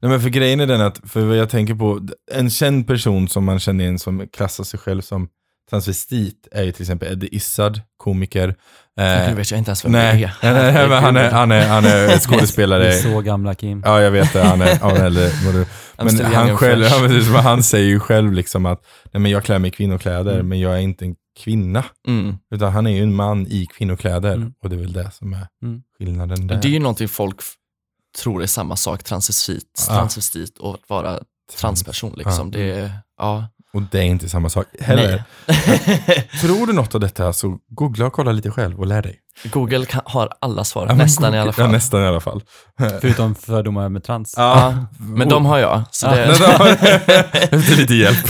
[0.00, 2.00] Nej, men för grejen är den att, för vad jag tänker på,
[2.32, 5.28] en känd person som man känner igen som klassar sig själv som
[5.70, 8.48] transvestit är ju till exempel Eddie Izzard, komiker.
[9.00, 10.52] Eh, vet jag inte ens vem nej, det är.
[10.54, 12.88] nej, nej, men han är, han är, han är skådespelare.
[12.94, 13.82] är så gamla Kim.
[13.86, 14.42] Ja, jag vet det.
[14.42, 15.28] Han är, han är äldre.
[15.52, 15.66] du-
[16.04, 16.84] Men han själv,
[17.32, 18.80] men han säger ju själv liksom att
[19.12, 20.48] nej, men jag klär mig i kvinnokläder, Mm.
[20.48, 21.84] men jag är inte en kvinna.
[22.08, 22.36] Mm.
[22.54, 24.34] Utan han är ju en man i kvinnokläder.
[24.34, 24.52] Mm.
[24.62, 25.82] Och det är väl det som är Mm.
[25.98, 26.56] skillnaden där.
[26.62, 27.40] Det är ju någonting folk
[28.22, 31.18] tror är samma sak, transvestit, transvestit och att vara
[31.60, 32.50] transperson liksom.
[32.54, 32.58] Ja.
[32.58, 33.46] Det ja.
[33.74, 35.22] Och det är inte samma sak heller.
[36.40, 39.18] Tror du något av detta så googla och kolla lite själv och lär dig.
[39.44, 41.64] Google kan, har alla svar, Ja, nästan Google- i alla fall.
[41.64, 42.42] Ja, nästan i alla fall.
[43.00, 44.34] Förutom fördomar med trans.
[44.36, 45.82] Ja, men de har jag.
[45.90, 46.12] Så Ja.
[46.14, 46.30] det,
[47.50, 48.26] Efter lite hjälp.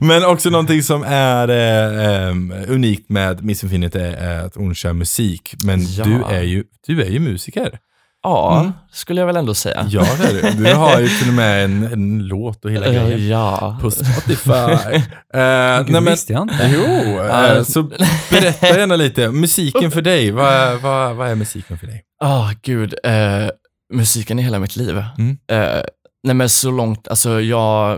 [0.00, 4.92] Men också någonting som är eh, em, unikt med Miss Infinity är att hon kör
[4.92, 5.54] musik.
[5.64, 6.04] Men Ja.
[6.04, 7.78] du, är ju, du är ju musiker.
[8.24, 8.72] Ja, Mm.
[8.92, 9.86] skulle jag väl ändå säga.
[9.90, 10.50] Ja, det är det.
[10.64, 13.28] Du har ju till och med en, en låt och hela Eh, grejen.
[13.28, 13.78] ja.
[13.82, 14.50] På Spotify.
[14.52, 15.02] uh,
[15.34, 16.70] nej, Gud, men, visste jag inte.
[16.74, 16.82] jo,
[17.22, 17.64] Ja.
[17.64, 17.82] så
[18.30, 19.30] berätta gärna lite.
[19.30, 22.02] Musiken för dig, vad, vad, vad är musiken för dig?
[22.20, 22.94] Ja, gud.
[23.04, 23.48] Eh,
[23.94, 25.04] musiken i hela mitt liv.
[25.18, 25.38] Mm.
[25.52, 25.82] Eh,
[26.22, 27.90] nej men så långt, alltså jag,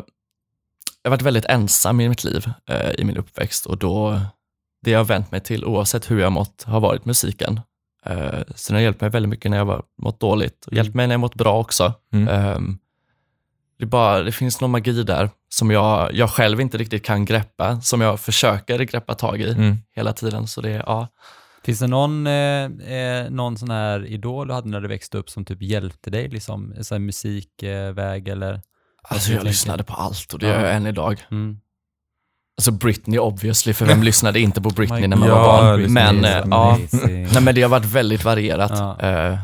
[1.03, 2.51] jag har varit väldigt ensam i mitt liv,
[2.99, 4.21] i min uppväxt och då,
[4.85, 7.61] det jag har vänt mig till oavsett hur jag mått har varit musiken.
[8.07, 10.95] Eh, så den har hjälpt mig väldigt mycket när jag var, mått dåligt och hjälpt
[10.95, 11.93] mig när jag mått bra också.
[12.13, 12.29] Mm.
[12.29, 12.79] Ehm,
[13.79, 17.81] det, bara, det finns någon magi där som jag, jag själv inte riktigt kan greppa,
[17.81, 19.77] som jag försöker greppa tag i Mm.
[19.97, 20.47] hela tiden.
[20.47, 21.09] Så det, ja.
[21.65, 25.31] Finns det någon, eh, eh, någon sån här idol du hade när du växte upp
[25.31, 28.61] som typ hjälpte dig, liksom, här musikväg eller?
[29.03, 30.53] Alltså jag lyssnade på allt och det Ja.
[30.53, 31.25] gör jag än idag.
[31.31, 31.61] Mm.
[32.59, 35.93] Alltså Britney obviously, för vem lyssnade inte på Britney när man God, var barn?
[35.93, 36.79] Men, eh, ja,
[37.33, 38.73] nej, men det har varit väldigt varierat.
[38.75, 38.91] Ja.
[39.01, 39.39] Eh,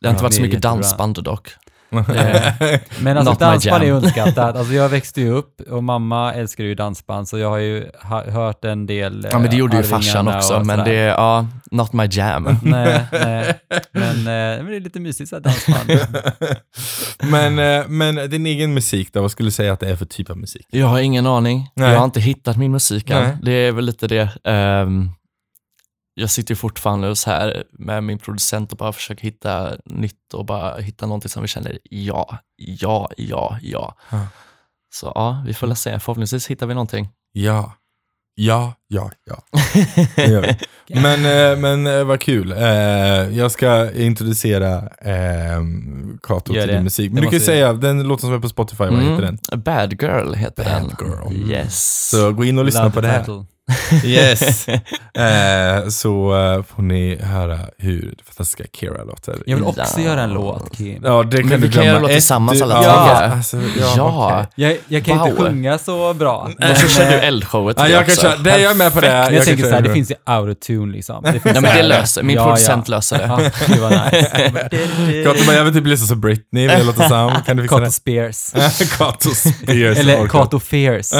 [0.00, 0.70] det har inte varit så mycket jättebra.
[0.74, 1.48] dansband dock.
[3.00, 4.56] Men alltså Not dansband är underskattat.
[4.56, 7.86] Alltså jag växte ju upp och mamma älskar ju dansband så jag har ju
[8.32, 11.46] hört en del Ja men det eh, gjorde ju farsan också, men det är, ja,
[11.70, 12.44] not my jam.
[12.62, 13.54] Nej, nej.
[13.92, 16.00] Men, eh, men det är lite mysigt så här dansband.
[17.30, 20.06] men, eh, men din egen musik då, vad skulle du säga att det är för
[20.06, 20.66] typ av musik?
[20.70, 21.70] Jag har ingen aning.
[21.74, 21.90] Nej.
[21.90, 23.22] Jag har inte hittat min musik än.
[23.22, 23.36] Nej.
[23.42, 24.28] Det är väl lite det.
[24.44, 25.10] Ehm,
[26.18, 30.76] jag sitter fortfarande så här med min producent och bara försöker hitta nytt och bara
[30.76, 33.94] hitta någonting som vi känner ja, ja, ja, ja.
[34.10, 34.26] Ja.
[34.94, 36.00] Så ja, vi får väl se.
[36.00, 37.08] Förhoppningsvis hittar vi någonting.
[37.32, 37.72] Ja.
[38.34, 39.42] Ja, ja, ja.
[40.16, 40.56] Det gör vi.
[41.00, 42.52] Men, eh, men eh, vad kul.
[42.52, 42.68] Eh,
[43.38, 45.62] jag ska introducera eh,
[46.22, 47.12] Kato till din musik.
[47.12, 49.38] Men du kan ju säga, den låten som är på Spotify, vad heter den?
[49.52, 49.62] Mm.
[49.62, 51.08] Bad Girl heter Bad den.
[51.08, 51.50] Girl.
[51.50, 52.08] Yes.
[52.10, 53.18] Så gå in och lyssna Love på det här.
[53.18, 53.44] title.
[54.04, 54.66] Yes.
[55.18, 59.36] Eh, så eh, får ni höra hur fantastiska Kira låter.
[59.46, 60.04] Jag vill också Ja.
[60.04, 61.02] göra en låt, Kim.
[61.04, 62.06] Ja, det kan Men du vi kan göra glömma.
[62.08, 63.26] låt tillsammans du- alla ja, tre.
[63.36, 64.26] Alltså, ja, Ja.
[64.54, 64.64] okej.
[64.68, 65.46] Jag, jag kan inte Wow.
[65.48, 66.50] sjunga så bra.
[66.58, 68.20] Då kör du eh, eldshowet Ja, jag också.
[68.20, 69.06] köra, det är jag med på det.
[69.08, 71.22] Men jag, kan tänker köra så här, det finns ju autotune liksom.
[71.22, 73.50] Det finns Ja, så men det löser, min Ja, producent löser det.
[73.74, 75.24] Det var nice.
[75.24, 77.32] Kato jag vill typ lyssna som Britney, vill jag låta sam.
[77.46, 77.92] Kan du fixa Kato det?
[77.92, 78.52] Spears.
[78.98, 79.98] Kato Spears.
[79.98, 80.26] Eller.
[80.26, 81.12] Kato Fears.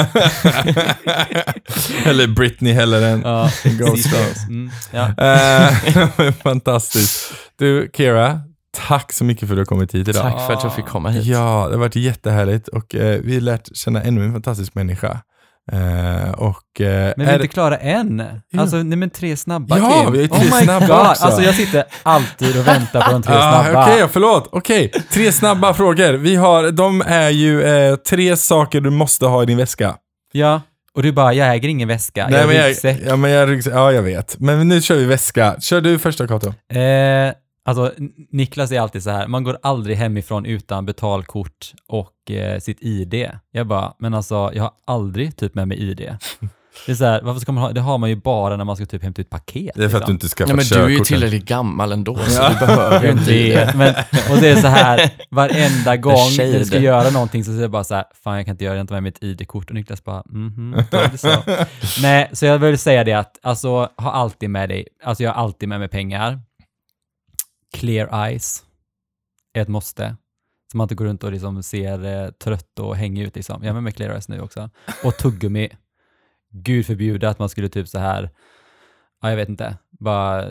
[2.05, 3.21] Eller Britney heller än.
[3.25, 4.07] Ja, Ghost.
[4.47, 5.23] Mm, ja.
[5.25, 7.33] Eh, Fantastiskt.
[7.59, 8.39] Du, Kira,
[8.87, 10.23] tack så mycket för att du har kommit hit idag.
[10.23, 11.25] Tack för att jag fick komma hit.
[11.25, 11.37] Ja,
[11.69, 15.19] det har varit jättehärligt och eh, vi har lärt känna ännu en fantastisk människa.
[15.71, 18.23] Eh, och, eh, Men vi är är inte det- klara än.
[18.57, 20.11] Alltså, nej men tre snabba Ja, Kim.
[20.13, 21.07] vi har ju tre oh my snabba God.
[21.11, 21.25] också.
[21.25, 23.83] Alltså jag sitter alltid och väntar på de tre Ah, snabba.
[23.85, 24.49] Okej, förlåt.
[24.51, 26.13] Okej, tre snabba frågor.
[26.13, 29.95] Vi har, de är ju tre saker du måste ha i din väska.
[30.31, 30.61] Ja,
[30.93, 32.27] och du bara, jag äger ingen väska.
[32.27, 32.99] Nej, jag men har jag, ryggsäck.
[33.05, 34.39] ja, men jag, ryggsäck- ja, jag vet.
[34.39, 35.55] Men nu kör vi väska.
[35.59, 36.47] Kör du första, Kato.
[36.73, 37.33] Eh,
[37.65, 37.93] alltså,
[38.31, 43.29] Niklas är alltid så här, man går aldrig hemifrån utan betalkort och eh, sitt ID.
[43.51, 46.17] Jag bara, men alltså, jag har aldrig typ med mig ID.
[46.85, 48.75] Det är så här, varför ska man ha, det har man ju bara när man
[48.75, 49.71] ska typ hämta ut paket.
[49.75, 50.13] Det är för att du liksom.
[50.13, 51.05] inte skaffat Ja, men du är ju körkort än.
[51.05, 52.49] tillräckligt gammal ändå, så Ja.
[52.49, 53.73] du behöver ju inte det.
[53.75, 53.89] men,
[54.31, 57.83] och det är så här, varenda gång du ska göra någonting så säger jag bara
[57.83, 59.75] så här, fan jag kan inte göra det, jag har inte med mitt ID-kort och
[59.75, 61.43] Niklas bara, mhm, det så.
[62.01, 65.43] Nej, så jag vill säga det att, alltså, ha alltid med dig, alltså jag har
[65.43, 66.39] alltid med mig pengar.
[67.73, 68.63] Clear eyes
[69.53, 70.15] är ett måste.
[70.71, 73.63] Så man inte går runt och liksom ser eh, trött och hänger ut liksom.
[73.63, 74.69] Jag har med mig clear eyes nu också.
[75.03, 75.69] Och tuggummi.
[76.53, 78.29] Gud förbjude att man skulle typ så här,
[79.21, 80.45] ja jag vet inte, bara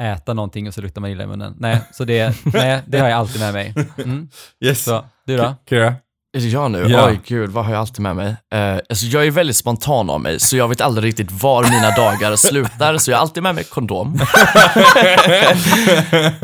[0.00, 1.54] äta någonting och så luktar man illa i munnen.
[1.58, 3.74] Nej, så det, nej, det har jag alltid med mig.
[3.98, 4.28] Mm.
[4.60, 4.84] Yes.
[4.84, 5.54] Så, du då?
[5.68, 5.94] Kira?
[6.36, 6.86] Är det jag nu?
[6.88, 7.08] Ja.
[7.08, 8.36] Oj gud, vad har jag alltid med mig?
[8.52, 11.90] Eh, alltså jag är väldigt spontan av mig, så jag vet aldrig riktigt var mina
[11.96, 14.20] dagar slutar, så jag har alltid med mig kondom.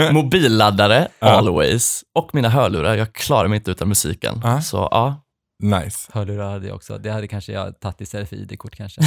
[0.12, 2.05] Mobilladdare, always.
[2.14, 4.41] Och mina hörlurar, jag klarar mig inte utan musiken.
[4.45, 4.61] Ja.
[4.61, 5.22] Så ja.
[5.63, 6.11] Nice.
[6.13, 6.99] Hörlurar hade jag också.
[6.99, 9.01] Det hade kanske jag tagit istället för ID-kort kanske.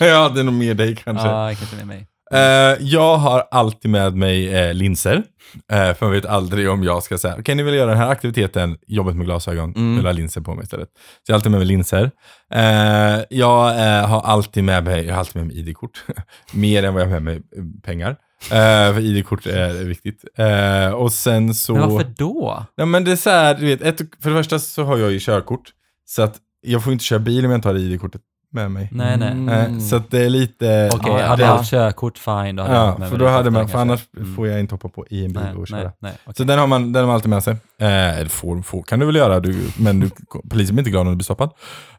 [0.00, 1.26] ja, det är nog mer dig kanske.
[1.28, 2.06] Ja, jag kan inte med mig.
[2.32, 5.22] Eh, jag har alltid med mig eh, linser.
[5.72, 8.08] Eh, för man vet aldrig om jag ska säga, okej ni vill göra den här
[8.08, 9.96] aktiviteten, jobbet med glasögon, Mm.
[9.96, 10.88] vill ha linser på mig istället.
[11.26, 12.10] Så jag har alltid med mig linser.
[13.30, 13.58] Jag
[14.06, 16.04] har alltid med mig, jag har alltid med mig ID-kort.
[16.52, 17.42] Mer än vad jag har med mig
[17.82, 18.16] pengar.
[18.44, 20.24] Eh, för ID-kort är viktigt.
[20.36, 21.74] Eh, och sen så...
[21.74, 22.64] Men varför då?
[22.74, 25.10] Ja men det är så här, du vet, ett, för det första så har jag
[25.12, 25.72] ju körkort.
[26.06, 28.20] Så att jag får inte köra bil om jag inte har ID-kortet
[28.52, 28.88] med mig.
[28.92, 29.28] Nej, nej.
[29.32, 29.48] Mm.
[29.48, 30.90] Eh, så att det är lite...
[30.94, 31.48] Okej, ja, hade ja.
[31.48, 34.36] jag haft körkort, fine, då hade Ja, med för då hade man, för annars Mm.
[34.36, 35.82] får jag inte hoppa på i en bil Nej, och köra.
[35.82, 36.12] nej, nej.
[36.24, 36.34] okej.
[36.36, 37.56] Så den har, man, den har man alltid med sig.
[37.80, 40.10] Eh, får, får kan du väl göra, du, men du,
[40.50, 41.50] polisen blir inte glad när du blir stoppad.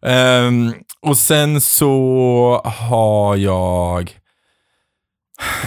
[0.01, 4.15] Ehm, och sen så har jag...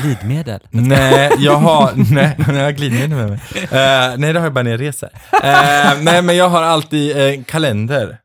[0.03, 0.61] Glidmedel.
[0.71, 3.41] Nej, jag har, nej, jag har glidmedel med mig.
[3.55, 5.11] Eh, nej, det har jag bara när jag reser.
[5.33, 8.19] Eh, nej, men jag har alltid en kalender.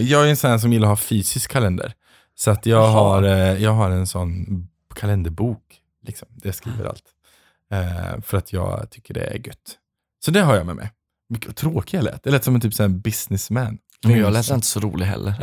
[0.00, 1.92] Jag är en sån som gillar att ha fysisk kalender.
[2.34, 3.22] Så att jag, har,
[3.56, 4.46] jag har en sån
[4.94, 5.62] kalenderbok,
[6.06, 7.04] liksom, där jag skriver allt.
[8.26, 9.78] För att jag tycker det är gött.
[10.24, 10.90] Så det har jag med mig.
[11.28, 12.22] Vilket tråkig jag lät.
[12.22, 13.78] Det lät som en typ sån businessman.
[14.06, 15.34] Men jag lät inte så rolig heller.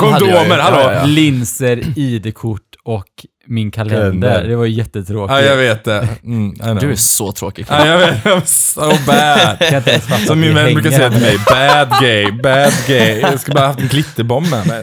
[0.00, 1.06] Kondomer, hallå.
[1.06, 4.00] Linser, ID-kort och min kalender.
[4.00, 4.44] Kalender.
[4.48, 5.38] Det var ju jättetråkigt.
[5.38, 6.08] Ja, jag vet det.
[6.24, 6.78] Mm.
[6.80, 7.66] Du är så tråkig.
[7.68, 8.24] Ja, jag vet.
[8.24, 10.26] I'm so bad.
[10.26, 13.20] Som min vän brukar säga till mig, bad gay, bad gay.
[13.20, 14.82] Jag ska bara haft en glitterbomb med mig.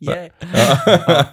[0.00, 0.26] Yeah.
[0.54, 1.24] Ja.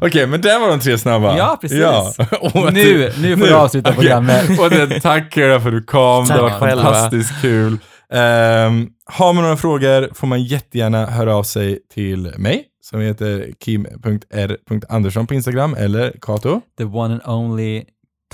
[0.00, 1.36] Okej, men det var de tre snabba.
[1.38, 1.78] Ja, precis.
[1.78, 2.12] Ja.
[2.40, 4.00] Och Nu, nu får du avsluta Okej.
[4.00, 4.60] programmet.
[4.60, 6.82] Och det, tack för att du kom, det var Tack själva.
[6.82, 7.78] fantastiskt kul.
[8.12, 13.48] Um, har man några frågor får man jättegärna höra av sig till mig, som heter
[13.64, 16.60] kim.r.andersson på Instagram, eller Kato.
[16.78, 17.84] The one and only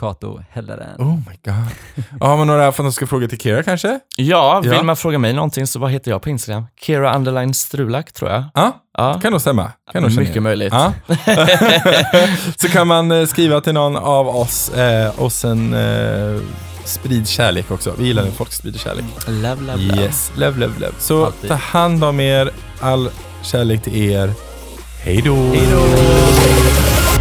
[0.00, 1.00] Kato Helleren.
[1.00, 1.54] Oh my god.
[2.20, 4.00] har man några fantastiska frågor till Kira kanske?
[4.16, 4.82] Ja, vill Ja.
[4.82, 6.66] man fråga mig någonting så vad heter jag på Instagram?
[6.80, 8.44] Kira underline Strulak tror jag.
[8.54, 9.72] Ja, Ja, kan nog stämma.
[9.92, 10.72] Kan nog känna mycket möjligt.
[10.72, 10.92] Ja.
[12.56, 16.40] så kan man eh, skriva till någon av oss eh, och sen eh,
[16.84, 17.94] sprid kärlek också.
[17.98, 19.04] Vi gillar när folk sprider kärlek.
[19.28, 20.02] Love, love, love.
[20.02, 20.92] Yes, love, love, love.
[20.98, 21.48] Så Alltid.
[21.48, 23.10] ta hand om er, all
[23.46, 24.32] kärlek till er.
[25.04, 25.34] Hej då!
[25.34, 27.15] Hej då!